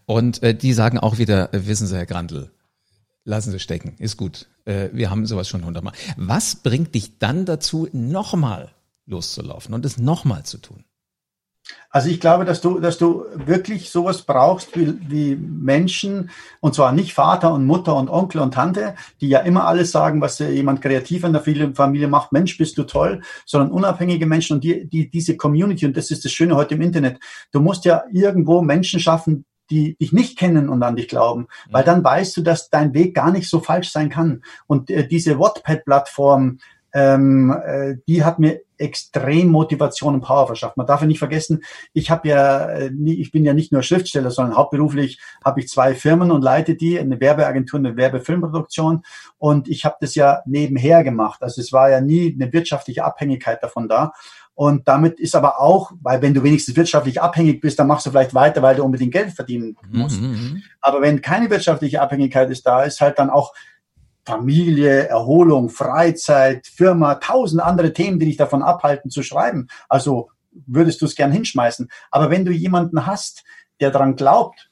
Und 0.05 0.41
äh, 0.43 0.55
die 0.55 0.73
sagen 0.73 0.97
auch 0.99 1.17
wieder, 1.17 1.53
äh, 1.53 1.67
wissen 1.67 1.87
Sie, 1.87 1.95
Herr 1.95 2.05
Grandl, 2.05 2.51
lassen 3.23 3.51
Sie 3.51 3.59
stecken, 3.59 3.95
ist 3.99 4.17
gut. 4.17 4.47
Äh, 4.65 4.89
wir 4.93 5.09
haben 5.09 5.25
sowas 5.25 5.47
schon 5.47 5.65
hundertmal. 5.65 5.93
Was 6.17 6.55
bringt 6.55 6.95
dich 6.95 7.19
dann 7.19 7.45
dazu, 7.45 7.87
nochmal 7.91 8.71
loszulaufen 9.05 9.73
und 9.73 9.85
es 9.85 9.97
nochmal 9.97 10.43
zu 10.43 10.57
tun? 10.57 10.83
Also 11.89 12.09
ich 12.09 12.19
glaube, 12.19 12.43
dass 12.43 12.59
du, 12.59 12.79
dass 12.79 12.97
du 12.97 13.25
wirklich 13.33 13.89
sowas 13.89 14.23
brauchst 14.23 14.75
wie, 14.77 14.97
wie 15.07 15.35
Menschen, 15.35 16.29
und 16.59 16.73
zwar 16.75 16.91
nicht 16.91 17.13
Vater 17.13 17.53
und 17.53 17.65
Mutter 17.65 17.95
und 17.95 18.09
Onkel 18.09 18.41
und 18.41 18.53
Tante, 18.53 18.95
die 19.21 19.29
ja 19.29 19.39
immer 19.39 19.65
alles 19.67 19.91
sagen, 19.91 20.19
was 20.19 20.39
jemand 20.39 20.81
kreativ 20.81 21.23
in 21.23 21.33
der 21.33 21.43
Familie 21.73 22.07
macht, 22.07 22.31
Mensch, 22.31 22.57
bist 22.57 22.77
du 22.77 22.83
toll, 22.83 23.21
sondern 23.45 23.71
unabhängige 23.71 24.25
Menschen 24.25 24.55
und 24.55 24.63
die, 24.63 24.89
die, 24.89 25.09
diese 25.09 25.37
Community, 25.37 25.85
und 25.85 25.95
das 25.95 26.11
ist 26.11 26.25
das 26.25 26.31
Schöne 26.31 26.55
heute 26.55 26.75
im 26.75 26.81
Internet, 26.81 27.19
du 27.51 27.59
musst 27.59 27.85
ja 27.85 28.03
irgendwo 28.11 28.61
Menschen 28.61 28.99
schaffen, 28.99 29.45
die 29.69 29.95
dich 29.95 30.11
nicht 30.11 30.37
kennen 30.37 30.69
und 30.69 30.83
an 30.83 30.95
dich 30.95 31.07
glauben, 31.07 31.47
weil 31.71 31.83
dann 31.83 32.03
weißt 32.03 32.35
du, 32.37 32.41
dass 32.41 32.69
dein 32.69 32.93
Weg 32.93 33.15
gar 33.15 33.31
nicht 33.31 33.49
so 33.49 33.59
falsch 33.59 33.91
sein 33.91 34.09
kann. 34.09 34.43
Und 34.67 34.89
äh, 34.89 35.07
diese 35.07 35.39
Wattpad-Plattform, 35.39 36.59
ähm, 36.93 37.55
äh, 37.65 37.95
die 38.07 38.23
hat 38.23 38.39
mir 38.39 38.61
extrem 38.77 39.47
Motivation 39.47 40.15
und 40.15 40.21
Power 40.21 40.47
verschafft. 40.47 40.77
Man 40.77 40.87
darf 40.87 41.01
ja 41.01 41.07
nicht 41.07 41.19
vergessen, 41.19 41.63
ich 41.93 42.11
habe 42.11 42.27
ja, 42.27 42.69
äh, 42.69 42.91
ich 43.05 43.31
bin 43.31 43.43
ja 43.45 43.53
nicht 43.53 43.71
nur 43.71 43.81
Schriftsteller, 43.81 44.29
sondern 44.29 44.57
hauptberuflich 44.57 45.19
habe 45.43 45.61
ich 45.61 45.69
zwei 45.69 45.95
Firmen 45.95 46.31
und 46.31 46.41
leite 46.41 46.75
die, 46.75 46.99
eine 46.99 47.19
Werbeagentur, 47.19 47.79
eine 47.79 47.95
Werbefilmproduktion 47.95 49.03
und 49.37 49.67
ich 49.67 49.85
habe 49.85 49.95
das 50.01 50.15
ja 50.15 50.41
nebenher 50.45 51.03
gemacht. 51.03 51.41
Also 51.41 51.61
es 51.61 51.71
war 51.71 51.89
ja 51.89 52.01
nie 52.01 52.33
eine 52.33 52.51
wirtschaftliche 52.51 53.03
Abhängigkeit 53.03 53.61
davon 53.63 53.87
da. 53.87 54.13
Und 54.55 54.87
damit 54.87 55.19
ist 55.19 55.35
aber 55.35 55.59
auch, 55.59 55.91
weil 56.01 56.21
wenn 56.21 56.35
du 56.35 56.43
wenigstens 56.43 56.75
wirtschaftlich 56.75 57.19
abhängig 57.19 57.59
bist, 57.59 57.79
dann 57.79 57.87
machst 57.87 58.05
du 58.05 58.11
vielleicht 58.11 58.35
weiter, 58.35 58.61
weil 58.61 58.75
du 58.75 58.83
unbedingt 58.83 59.11
Geld 59.11 59.31
verdienen 59.31 59.75
musst. 59.89 60.21
Mhm. 60.21 60.27
mhm. 60.27 60.63
Aber 60.79 61.01
wenn 61.01 61.21
keine 61.21 61.49
wirtschaftliche 61.49 62.01
Abhängigkeit 62.01 62.51
ist 62.51 62.67
da, 62.67 62.83
ist 62.83 63.01
halt 63.01 63.17
dann 63.17 63.31
auch 63.31 63.53
Familie, 64.25 65.07
Erholung, 65.07 65.69
Freizeit, 65.69 66.67
Firma, 66.67 67.15
tausend 67.15 67.61
andere 67.61 67.93
Themen, 67.93 68.19
die 68.19 68.27
dich 68.27 68.37
davon 68.37 68.63
abhalten 68.63 69.09
zu 69.09 69.23
schreiben. 69.23 69.67
Also 69.89 70.29
würdest 70.65 71.01
du 71.01 71.05
es 71.05 71.15
gern 71.15 71.31
hinschmeißen. 71.31 71.89
Aber 72.11 72.29
wenn 72.29 72.45
du 72.45 72.51
jemanden 72.51 73.05
hast, 73.05 73.43
der 73.79 73.91
daran 73.91 74.15
glaubt, 74.15 74.69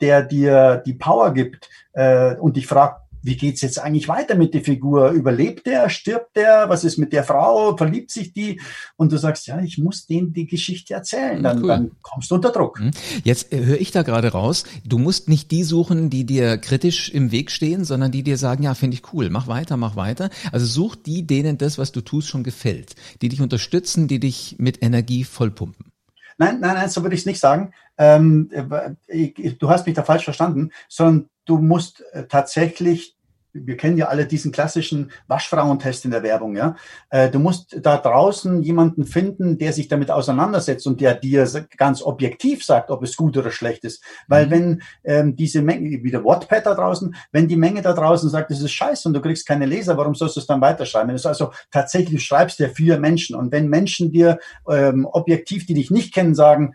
der 0.00 0.22
dir 0.22 0.82
die 0.84 0.94
Power 0.94 1.32
gibt 1.32 1.68
äh, 1.92 2.36
und 2.36 2.56
dich 2.56 2.66
fragt, 2.66 3.05
wie 3.26 3.36
geht's 3.36 3.60
jetzt 3.60 3.80
eigentlich 3.80 4.06
weiter 4.06 4.36
mit 4.36 4.54
der 4.54 4.62
Figur? 4.62 5.10
Überlebt 5.10 5.66
der? 5.66 5.90
Stirbt 5.90 6.36
der? 6.36 6.68
Was 6.68 6.84
ist 6.84 6.96
mit 6.96 7.12
der 7.12 7.24
Frau? 7.24 7.76
Verliebt 7.76 8.12
sich 8.12 8.32
die? 8.32 8.60
Und 8.96 9.10
du 9.10 9.16
sagst, 9.16 9.48
ja, 9.48 9.60
ich 9.60 9.78
muss 9.78 10.06
denen 10.06 10.32
die 10.32 10.46
Geschichte 10.46 10.94
erzählen. 10.94 11.42
Dann, 11.42 11.60
cool. 11.60 11.68
dann 11.68 11.90
kommst 12.02 12.30
du 12.30 12.36
unter 12.36 12.52
Druck. 12.52 12.80
Mhm. 12.80 12.92
Jetzt 13.24 13.52
äh, 13.52 13.64
höre 13.64 13.80
ich 13.80 13.90
da 13.90 14.02
gerade 14.02 14.28
raus, 14.28 14.62
du 14.84 14.98
musst 14.98 15.28
nicht 15.28 15.50
die 15.50 15.64
suchen, 15.64 16.08
die 16.08 16.24
dir 16.24 16.56
kritisch 16.56 17.10
im 17.10 17.32
Weg 17.32 17.50
stehen, 17.50 17.84
sondern 17.84 18.12
die 18.12 18.22
dir 18.22 18.36
sagen, 18.36 18.62
ja, 18.62 18.74
finde 18.74 18.94
ich 18.94 19.12
cool, 19.12 19.28
mach 19.28 19.48
weiter, 19.48 19.76
mach 19.76 19.96
weiter. 19.96 20.30
Also 20.52 20.66
such 20.66 20.94
die, 20.94 21.26
denen 21.26 21.58
das, 21.58 21.78
was 21.78 21.90
du 21.90 22.02
tust, 22.02 22.28
schon 22.28 22.44
gefällt. 22.44 22.94
Die 23.22 23.28
dich 23.28 23.40
unterstützen, 23.40 24.06
die 24.06 24.20
dich 24.20 24.54
mit 24.58 24.84
Energie 24.84 25.24
vollpumpen. 25.24 25.86
Nein, 26.38 26.60
nein, 26.60 26.74
nein, 26.74 26.90
so 26.90 27.02
würde 27.02 27.14
ich 27.14 27.22
es 27.22 27.26
nicht 27.26 27.40
sagen. 27.40 27.72
Ähm, 27.98 28.50
äh, 29.08 29.52
du 29.58 29.68
hast 29.68 29.86
mich 29.86 29.96
da 29.96 30.04
falsch 30.04 30.24
verstanden, 30.24 30.70
sondern 30.88 31.28
du 31.46 31.58
musst 31.58 32.04
äh, 32.12 32.26
tatsächlich 32.26 33.15
wir 33.64 33.76
kennen 33.76 33.96
ja 33.96 34.06
alle 34.06 34.26
diesen 34.26 34.52
klassischen 34.52 35.10
Waschfrauentest 35.28 36.04
in 36.04 36.10
der 36.10 36.22
Werbung, 36.22 36.56
ja. 36.56 36.76
Äh, 37.10 37.30
du 37.30 37.38
musst 37.38 37.76
da 37.80 37.96
draußen 37.96 38.62
jemanden 38.62 39.04
finden, 39.04 39.58
der 39.58 39.72
sich 39.72 39.88
damit 39.88 40.10
auseinandersetzt 40.10 40.86
und 40.86 41.00
der 41.00 41.14
dir 41.14 41.48
ganz 41.76 42.02
objektiv 42.02 42.64
sagt, 42.64 42.90
ob 42.90 43.02
es 43.02 43.16
gut 43.16 43.36
oder 43.36 43.50
schlecht 43.50 43.84
ist. 43.84 44.02
Weil 44.28 44.46
mhm. 44.46 44.50
wenn 44.50 44.82
ähm, 45.04 45.36
diese 45.36 45.62
Menge, 45.62 46.02
wie 46.02 46.10
der 46.10 46.24
Wattpad 46.24 46.66
da 46.66 46.74
draußen, 46.74 47.14
wenn 47.32 47.48
die 47.48 47.56
Menge 47.56 47.82
da 47.82 47.92
draußen 47.92 48.28
sagt, 48.28 48.50
das 48.50 48.60
ist 48.60 48.72
scheiße 48.72 49.08
und 49.08 49.14
du 49.14 49.20
kriegst 49.20 49.46
keine 49.46 49.66
Leser, 49.66 49.96
warum 49.96 50.14
sollst 50.14 50.36
du 50.36 50.40
es 50.40 50.46
dann 50.46 50.60
weiterschreiben? 50.60 51.08
Das 51.10 51.22
ist 51.22 51.26
also 51.26 51.52
tatsächlich, 51.70 52.14
du 52.14 52.20
schreibst 52.20 52.58
ja 52.58 52.68
für 52.68 52.98
Menschen. 52.98 53.36
Und 53.36 53.52
wenn 53.52 53.68
Menschen 53.68 54.10
dir 54.10 54.38
ähm, 54.68 55.06
objektiv, 55.10 55.66
die 55.66 55.74
dich 55.74 55.90
nicht 55.90 56.12
kennen, 56.14 56.34
sagen, 56.34 56.74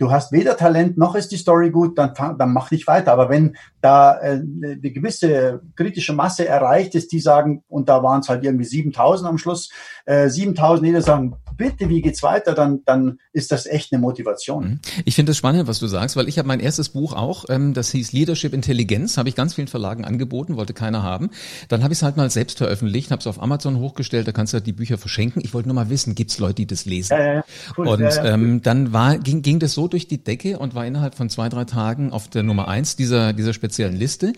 du 0.00 0.10
hast 0.10 0.32
weder 0.32 0.56
Talent 0.56 0.96
noch 0.96 1.14
ist 1.14 1.30
die 1.30 1.36
Story 1.36 1.70
gut, 1.70 1.98
dann, 1.98 2.14
dann 2.14 2.52
mach 2.52 2.70
nicht 2.70 2.86
weiter. 2.86 3.12
Aber 3.12 3.28
wenn 3.28 3.56
da 3.82 4.18
äh, 4.18 4.40
eine 4.40 4.78
gewisse 4.80 5.60
kritische 5.76 6.14
Masse 6.14 6.48
erreicht 6.48 6.94
ist, 6.94 7.12
die 7.12 7.20
sagen, 7.20 7.62
und 7.68 7.88
da 7.88 8.02
waren 8.02 8.20
es 8.20 8.28
halt 8.28 8.42
irgendwie 8.42 8.64
7000 8.64 9.28
am 9.28 9.38
Schluss, 9.38 9.70
äh, 10.06 10.28
7000, 10.28 10.88
die 10.88 11.00
sagen, 11.02 11.36
bitte, 11.60 11.90
wie 11.90 12.00
geht's 12.00 12.22
weiter, 12.22 12.54
dann, 12.54 12.80
dann 12.86 13.18
ist 13.34 13.52
das 13.52 13.66
echt 13.66 13.92
eine 13.92 14.00
Motivation. 14.00 14.64
Mhm. 14.64 14.80
Ich 15.04 15.14
finde 15.14 15.32
es 15.32 15.38
spannend, 15.38 15.68
was 15.68 15.78
du 15.78 15.88
sagst, 15.88 16.16
weil 16.16 16.26
ich 16.26 16.38
habe 16.38 16.48
mein 16.48 16.58
erstes 16.58 16.88
Buch 16.88 17.12
auch, 17.12 17.44
ähm, 17.50 17.74
das 17.74 17.90
hieß 17.90 18.12
Leadership 18.12 18.54
Intelligenz, 18.54 19.18
habe 19.18 19.28
ich 19.28 19.34
ganz 19.34 19.52
vielen 19.52 19.68
Verlagen 19.68 20.06
angeboten, 20.06 20.56
wollte 20.56 20.72
keiner 20.72 21.02
haben. 21.02 21.28
Dann 21.68 21.82
habe 21.82 21.92
ich 21.92 21.98
es 21.98 22.02
halt 22.02 22.16
mal 22.16 22.30
selbst 22.30 22.56
veröffentlicht, 22.56 23.10
habe 23.10 23.20
es 23.20 23.26
auf 23.26 23.42
Amazon 23.42 23.78
hochgestellt, 23.78 24.26
da 24.26 24.32
kannst 24.32 24.54
du 24.54 24.56
halt 24.56 24.66
die 24.66 24.72
Bücher 24.72 24.96
verschenken. 24.96 25.42
Ich 25.44 25.52
wollte 25.52 25.68
nur 25.68 25.74
mal 25.74 25.90
wissen, 25.90 26.14
gibt 26.14 26.30
es 26.30 26.38
Leute, 26.38 26.54
die 26.54 26.66
das 26.66 26.86
lesen? 26.86 27.12
Ja, 27.12 27.34
ja, 27.34 27.44
cool, 27.76 27.88
und 27.88 28.00
ja, 28.00 28.24
ähm, 28.24 28.62
dann 28.62 28.94
war, 28.94 29.18
ging, 29.18 29.42
ging 29.42 29.58
das 29.58 29.74
so 29.74 29.86
durch 29.86 30.08
die 30.08 30.24
Decke 30.24 30.58
und 30.58 30.74
war 30.74 30.86
innerhalb 30.86 31.14
von 31.14 31.28
zwei, 31.28 31.50
drei 31.50 31.66
Tagen 31.66 32.10
auf 32.10 32.28
der 32.28 32.42
Nummer 32.42 32.68
eins 32.68 32.96
dieser, 32.96 33.34
dieser 33.34 33.52
speziellen 33.52 33.96
Liste. 33.96 34.32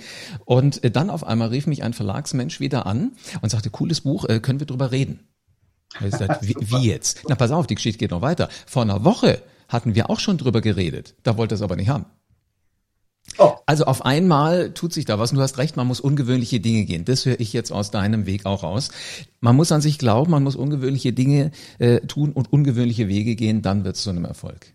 Und 0.44 0.82
äh, 0.82 0.90
dann 0.90 1.08
auf 1.08 1.24
einmal 1.24 1.50
rief 1.50 1.68
mich 1.68 1.84
ein 1.84 1.92
Verlagsmensch 1.92 2.58
wieder 2.58 2.84
an 2.84 3.12
und 3.42 3.50
sagte, 3.50 3.70
cooles 3.70 4.00
Buch, 4.00 4.24
äh, 4.24 4.40
können 4.40 4.58
wir 4.58 4.66
drüber 4.66 4.90
reden? 4.90 5.20
Gesagt, 6.00 6.46
wie, 6.46 6.56
wie 6.58 6.88
jetzt? 6.88 7.22
Na, 7.28 7.34
pass 7.34 7.50
auf, 7.50 7.66
die 7.66 7.74
Geschichte 7.74 7.98
geht 7.98 8.10
noch 8.10 8.22
weiter. 8.22 8.48
Vor 8.66 8.82
einer 8.82 9.04
Woche 9.04 9.42
hatten 9.68 9.94
wir 9.94 10.10
auch 10.10 10.20
schon 10.20 10.38
drüber 10.38 10.60
geredet. 10.60 11.14
Da 11.22 11.36
wollte 11.36 11.54
es 11.54 11.62
aber 11.62 11.76
nicht 11.76 11.88
haben. 11.88 12.06
Oh. 13.38 13.52
Also 13.66 13.84
auf 13.84 14.04
einmal 14.04 14.72
tut 14.72 14.92
sich 14.92 15.04
da 15.04 15.18
was 15.18 15.30
und 15.30 15.36
du 15.36 15.42
hast 15.42 15.58
recht, 15.58 15.76
man 15.76 15.86
muss 15.86 16.00
ungewöhnliche 16.00 16.60
Dinge 16.60 16.84
gehen. 16.84 17.04
Das 17.04 17.24
höre 17.24 17.40
ich 17.40 17.52
jetzt 17.52 17.70
aus 17.70 17.90
deinem 17.90 18.26
Weg 18.26 18.46
auch 18.46 18.62
raus. 18.62 18.90
Man 19.40 19.56
muss 19.56 19.72
an 19.72 19.80
sich 19.80 19.98
glauben, 19.98 20.30
man 20.30 20.42
muss 20.42 20.56
ungewöhnliche 20.56 21.12
Dinge 21.12 21.52
äh, 21.78 22.00
tun 22.00 22.32
und 22.32 22.52
ungewöhnliche 22.52 23.08
Wege 23.08 23.36
gehen, 23.36 23.62
dann 23.62 23.84
wird 23.84 23.96
es 23.96 24.02
zu 24.02 24.10
einem 24.10 24.24
Erfolg. 24.24 24.74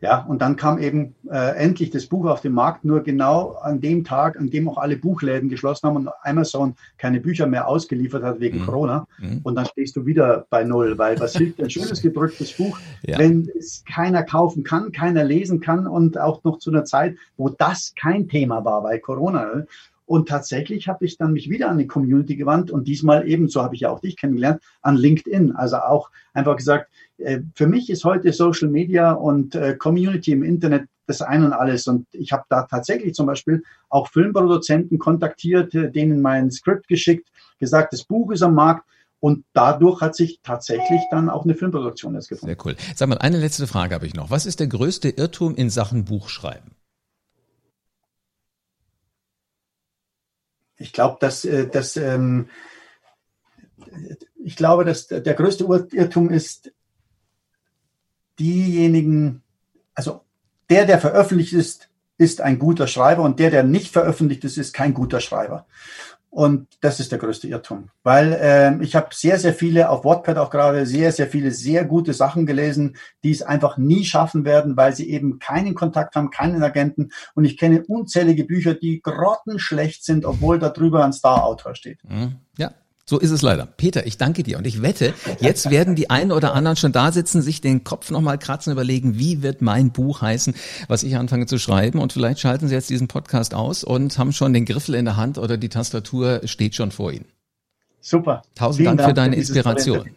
Ja, 0.00 0.18
und 0.18 0.42
dann 0.42 0.56
kam 0.56 0.78
eben 0.78 1.14
äh, 1.30 1.56
endlich 1.56 1.88
das 1.90 2.06
Buch 2.06 2.26
auf 2.26 2.42
den 2.42 2.52
Markt, 2.52 2.84
nur 2.84 3.02
genau 3.02 3.52
an 3.62 3.80
dem 3.80 4.04
Tag, 4.04 4.38
an 4.38 4.50
dem 4.50 4.68
auch 4.68 4.76
alle 4.76 4.96
Buchläden 4.96 5.48
geschlossen 5.48 5.88
haben 5.88 5.96
und 5.96 6.10
Amazon 6.22 6.74
keine 6.98 7.20
Bücher 7.20 7.46
mehr 7.46 7.68
ausgeliefert 7.68 8.22
hat 8.22 8.38
wegen 8.38 8.58
mhm. 8.58 8.66
Corona. 8.66 9.06
Mhm. 9.18 9.40
Und 9.44 9.54
dann 9.54 9.64
stehst 9.64 9.96
du 9.96 10.04
wieder 10.04 10.46
bei 10.50 10.62
Null, 10.62 10.98
weil 10.98 11.18
was 11.20 11.36
hilft 11.36 11.60
ein 11.62 11.70
schönes 11.70 12.02
gedrücktes 12.02 12.52
Buch, 12.52 12.78
ja. 13.02 13.18
wenn 13.18 13.50
es 13.56 13.82
keiner 13.90 14.22
kaufen 14.24 14.62
kann, 14.62 14.92
keiner 14.92 15.24
lesen 15.24 15.60
kann 15.60 15.86
und 15.86 16.18
auch 16.18 16.44
noch 16.44 16.58
zu 16.58 16.70
einer 16.70 16.84
Zeit, 16.84 17.16
wo 17.38 17.48
das 17.48 17.94
kein 17.98 18.28
Thema 18.28 18.64
war 18.64 18.82
bei 18.82 18.98
Corona. 18.98 19.64
Und 20.06 20.28
tatsächlich 20.28 20.88
habe 20.88 21.04
ich 21.04 21.16
dann 21.16 21.32
mich 21.32 21.48
wieder 21.48 21.70
an 21.70 21.78
die 21.78 21.86
Community 21.86 22.36
gewandt 22.36 22.70
und 22.70 22.86
diesmal 22.86 23.26
eben, 23.26 23.48
so 23.48 23.62
habe 23.62 23.74
ich 23.74 23.82
ja 23.82 23.90
auch 23.90 24.00
dich 24.00 24.16
kennengelernt, 24.16 24.62
an 24.82 24.96
LinkedIn. 24.96 25.52
Also 25.52 25.76
auch 25.76 26.10
einfach 26.34 26.56
gesagt, 26.56 26.90
äh, 27.18 27.40
für 27.54 27.66
mich 27.66 27.88
ist 27.88 28.04
heute 28.04 28.32
Social 28.32 28.68
Media 28.68 29.12
und 29.12 29.54
äh, 29.54 29.76
Community 29.76 30.32
im 30.32 30.42
Internet 30.42 30.88
das 31.06 31.22
ein 31.22 31.44
und 31.44 31.52
alles. 31.52 31.86
Und 31.86 32.06
ich 32.12 32.32
habe 32.32 32.44
da 32.48 32.62
tatsächlich 32.62 33.14
zum 33.14 33.26
Beispiel 33.26 33.62
auch 33.88 34.08
Filmproduzenten 34.08 34.98
kontaktiert, 34.98 35.74
äh, 35.74 35.90
denen 35.90 36.20
mein 36.20 36.50
Skript 36.50 36.88
geschickt, 36.88 37.28
gesagt, 37.58 37.92
das 37.92 38.04
Buch 38.04 38.30
ist 38.30 38.42
am 38.42 38.54
Markt. 38.54 38.86
Und 39.20 39.46
dadurch 39.54 40.02
hat 40.02 40.14
sich 40.14 40.40
tatsächlich 40.42 41.00
dann 41.10 41.30
auch 41.30 41.44
eine 41.44 41.54
Filmproduktion 41.54 42.14
erst 42.14 42.28
gefunden. 42.28 42.54
Sehr 42.54 42.66
cool. 42.66 42.76
Sag 42.94 43.08
mal, 43.08 43.16
eine 43.16 43.38
letzte 43.38 43.66
Frage 43.66 43.94
habe 43.94 44.06
ich 44.06 44.12
noch. 44.12 44.30
Was 44.30 44.44
ist 44.44 44.60
der 44.60 44.66
größte 44.66 45.08
Irrtum 45.08 45.54
in 45.54 45.70
Sachen 45.70 46.04
Buchschreiben? 46.04 46.72
Ich 50.76 50.92
glaube, 50.92 51.18
dass, 51.20 51.46
dass 51.72 51.96
ähm, 51.96 52.48
ich 54.42 54.56
glaube, 54.56 54.84
dass 54.84 55.06
der 55.06 55.34
größte 55.34 55.64
Irrtum 55.92 56.30
ist, 56.30 56.72
diejenigen, 58.38 59.42
also 59.94 60.22
der, 60.70 60.86
der 60.86 60.98
veröffentlicht 60.98 61.52
ist, 61.52 61.88
ist 62.18 62.40
ein 62.40 62.58
guter 62.58 62.86
Schreiber 62.86 63.22
und 63.22 63.38
der, 63.38 63.50
der 63.50 63.62
nicht 63.62 63.92
veröffentlicht 63.92 64.44
ist, 64.44 64.56
ist 64.56 64.72
kein 64.72 64.94
guter 64.94 65.20
Schreiber. 65.20 65.66
Und 66.34 66.66
das 66.80 66.98
ist 66.98 67.12
der 67.12 67.20
größte 67.20 67.46
Irrtum, 67.46 67.90
weil 68.02 68.32
äh, 68.32 68.82
ich 68.82 68.96
habe 68.96 69.10
sehr, 69.12 69.38
sehr 69.38 69.54
viele 69.54 69.88
auf 69.88 70.04
Wattpad 70.04 70.36
auch 70.36 70.50
gerade 70.50 70.84
sehr, 70.84 71.12
sehr 71.12 71.28
viele 71.28 71.52
sehr 71.52 71.84
gute 71.84 72.12
Sachen 72.12 72.44
gelesen, 72.44 72.96
die 73.22 73.30
es 73.30 73.42
einfach 73.42 73.78
nie 73.78 74.04
schaffen 74.04 74.44
werden, 74.44 74.76
weil 74.76 74.92
sie 74.96 75.08
eben 75.08 75.38
keinen 75.38 75.76
Kontakt 75.76 76.16
haben, 76.16 76.30
keinen 76.30 76.60
Agenten. 76.64 77.10
Und 77.36 77.44
ich 77.44 77.56
kenne 77.56 77.84
unzählige 77.86 78.42
Bücher, 78.42 78.74
die 78.74 79.00
grottenschlecht 79.00 80.04
sind, 80.04 80.24
obwohl 80.24 80.58
da 80.58 80.70
drüber 80.70 81.04
ein 81.04 81.12
Star-Autor 81.12 81.76
steht. 81.76 82.00
Mhm. 82.02 82.38
Ja, 82.58 82.72
so 83.06 83.18
ist 83.18 83.30
es 83.30 83.42
leider. 83.42 83.66
Peter, 83.66 84.06
ich 84.06 84.16
danke 84.16 84.42
dir 84.42 84.56
und 84.56 84.66
ich 84.66 84.80
wette, 84.80 85.12
jetzt 85.40 85.70
werden 85.70 85.94
die 85.94 86.08
einen 86.08 86.32
oder 86.32 86.54
anderen 86.54 86.76
schon 86.76 86.92
da 86.92 87.12
sitzen, 87.12 87.42
sich 87.42 87.60
den 87.60 87.84
Kopf 87.84 88.10
nochmal 88.10 88.38
kratzen, 88.38 88.72
überlegen, 88.72 89.18
wie 89.18 89.42
wird 89.42 89.60
mein 89.60 89.92
Buch 89.92 90.22
heißen, 90.22 90.54
was 90.88 91.02
ich 91.02 91.16
anfange 91.16 91.46
zu 91.46 91.58
schreiben 91.58 91.98
und 91.98 92.14
vielleicht 92.14 92.40
schalten 92.40 92.68
sie 92.68 92.74
jetzt 92.74 92.88
diesen 92.88 93.08
Podcast 93.08 93.54
aus 93.54 93.84
und 93.84 94.18
haben 94.18 94.32
schon 94.32 94.54
den 94.54 94.64
Griffel 94.64 94.94
in 94.94 95.04
der 95.04 95.16
Hand 95.16 95.36
oder 95.36 95.58
die 95.58 95.68
Tastatur 95.68 96.40
steht 96.44 96.74
schon 96.74 96.90
vor 96.90 97.12
ihnen. 97.12 97.26
Super. 98.00 98.42
Tausend 98.54 98.86
Dank, 98.86 98.98
Dank 98.98 99.10
für 99.10 99.14
deine 99.14 99.36
Inspiration. 99.36 100.10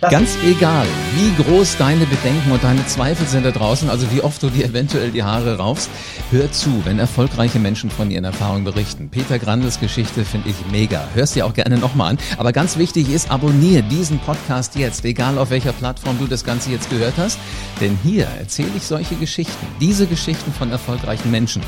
Ganz 0.00 0.36
egal, 0.44 0.86
wie 1.14 1.42
groß 1.42 1.76
deine 1.76 2.06
Bedenken 2.06 2.50
und 2.50 2.64
deine 2.64 2.84
Zweifel 2.86 3.26
sind 3.26 3.44
da 3.44 3.52
draußen, 3.52 3.88
also 3.88 4.10
wie 4.10 4.20
oft 4.20 4.42
du 4.42 4.50
dir 4.50 4.64
eventuell 4.64 5.12
die 5.12 5.22
Haare 5.22 5.58
raufst, 5.58 5.90
hör 6.30 6.50
zu, 6.50 6.84
wenn 6.84 6.98
erfolgreiche 6.98 7.60
Menschen 7.60 7.88
von 7.88 8.10
ihren 8.10 8.24
Erfahrungen 8.24 8.64
berichten. 8.64 9.10
Peter 9.10 9.38
Grandels 9.38 9.78
Geschichte 9.78 10.24
finde 10.24 10.48
ich 10.48 10.56
mega. 10.72 11.06
Hörst 11.14 11.36
dir 11.36 11.46
auch 11.46 11.54
gerne 11.54 11.78
nochmal 11.78 12.12
an. 12.12 12.18
Aber 12.36 12.52
ganz 12.52 12.78
wichtig 12.78 13.10
ist, 13.10 13.30
abonniere 13.30 13.84
diesen 13.84 14.18
Podcast 14.18 14.74
jetzt, 14.74 15.04
egal 15.04 15.38
auf 15.38 15.50
welcher 15.50 15.72
Plattform 15.72 16.18
du 16.18 16.26
das 16.26 16.44
Ganze 16.44 16.70
jetzt 16.70 16.90
gehört 16.90 17.14
hast. 17.18 17.38
Denn 17.80 17.96
hier 18.02 18.26
erzähle 18.40 18.72
ich 18.76 18.84
solche 18.84 19.14
Geschichten, 19.14 19.66
diese 19.80 20.06
Geschichten 20.06 20.52
von 20.52 20.70
erfolgreichen 20.72 21.30
Menschen. 21.30 21.62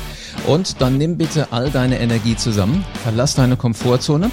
Und 0.47 0.81
dann 0.81 0.97
nimm 0.97 1.17
bitte 1.17 1.51
all 1.51 1.69
deine 1.69 1.99
Energie 1.99 2.35
zusammen, 2.35 2.85
verlass 3.03 3.35
deine 3.35 3.57
Komfortzone 3.57 4.29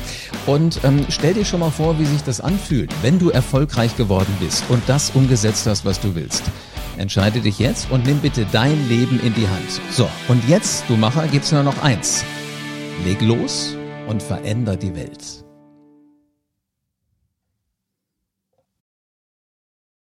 und 0.47 0.81
ähm, 0.85 1.07
stell 1.09 1.35
dir 1.35 1.45
schon 1.45 1.61
mal 1.61 1.71
vor, 1.71 1.99
wie 1.99 2.05
sich 2.05 2.23
das 2.23 2.41
anfühlt, 2.41 2.93
wenn 3.03 3.19
du 3.19 3.31
erfolgreich 3.31 3.97
geworden 3.97 4.35
bist 4.41 4.65
und 4.69 4.83
das 4.87 5.11
umgesetzt 5.15 5.67
hast, 5.67 5.85
was 5.85 6.01
du 6.01 6.15
willst. 6.15 6.43
Entscheide 6.99 7.41
dich 7.41 7.59
jetzt 7.59 7.91
und 7.91 8.05
nimm 8.05 8.19
bitte 8.19 8.47
dein 8.53 8.89
Leben 8.89 9.19
in 9.21 9.35
die 9.35 9.49
Hand. 9.49 9.81
So, 9.91 10.09
und 10.29 10.47
jetzt, 10.49 10.85
du 10.89 10.97
Macher, 10.97 11.27
gibt's 11.29 11.53
nur 11.53 11.63
noch 11.63 11.83
eins. 11.83 12.25
Leg 13.05 13.21
los 13.23 13.77
und 14.07 14.23
veränder 14.23 14.77
die 14.77 14.95
Welt. 14.95 15.42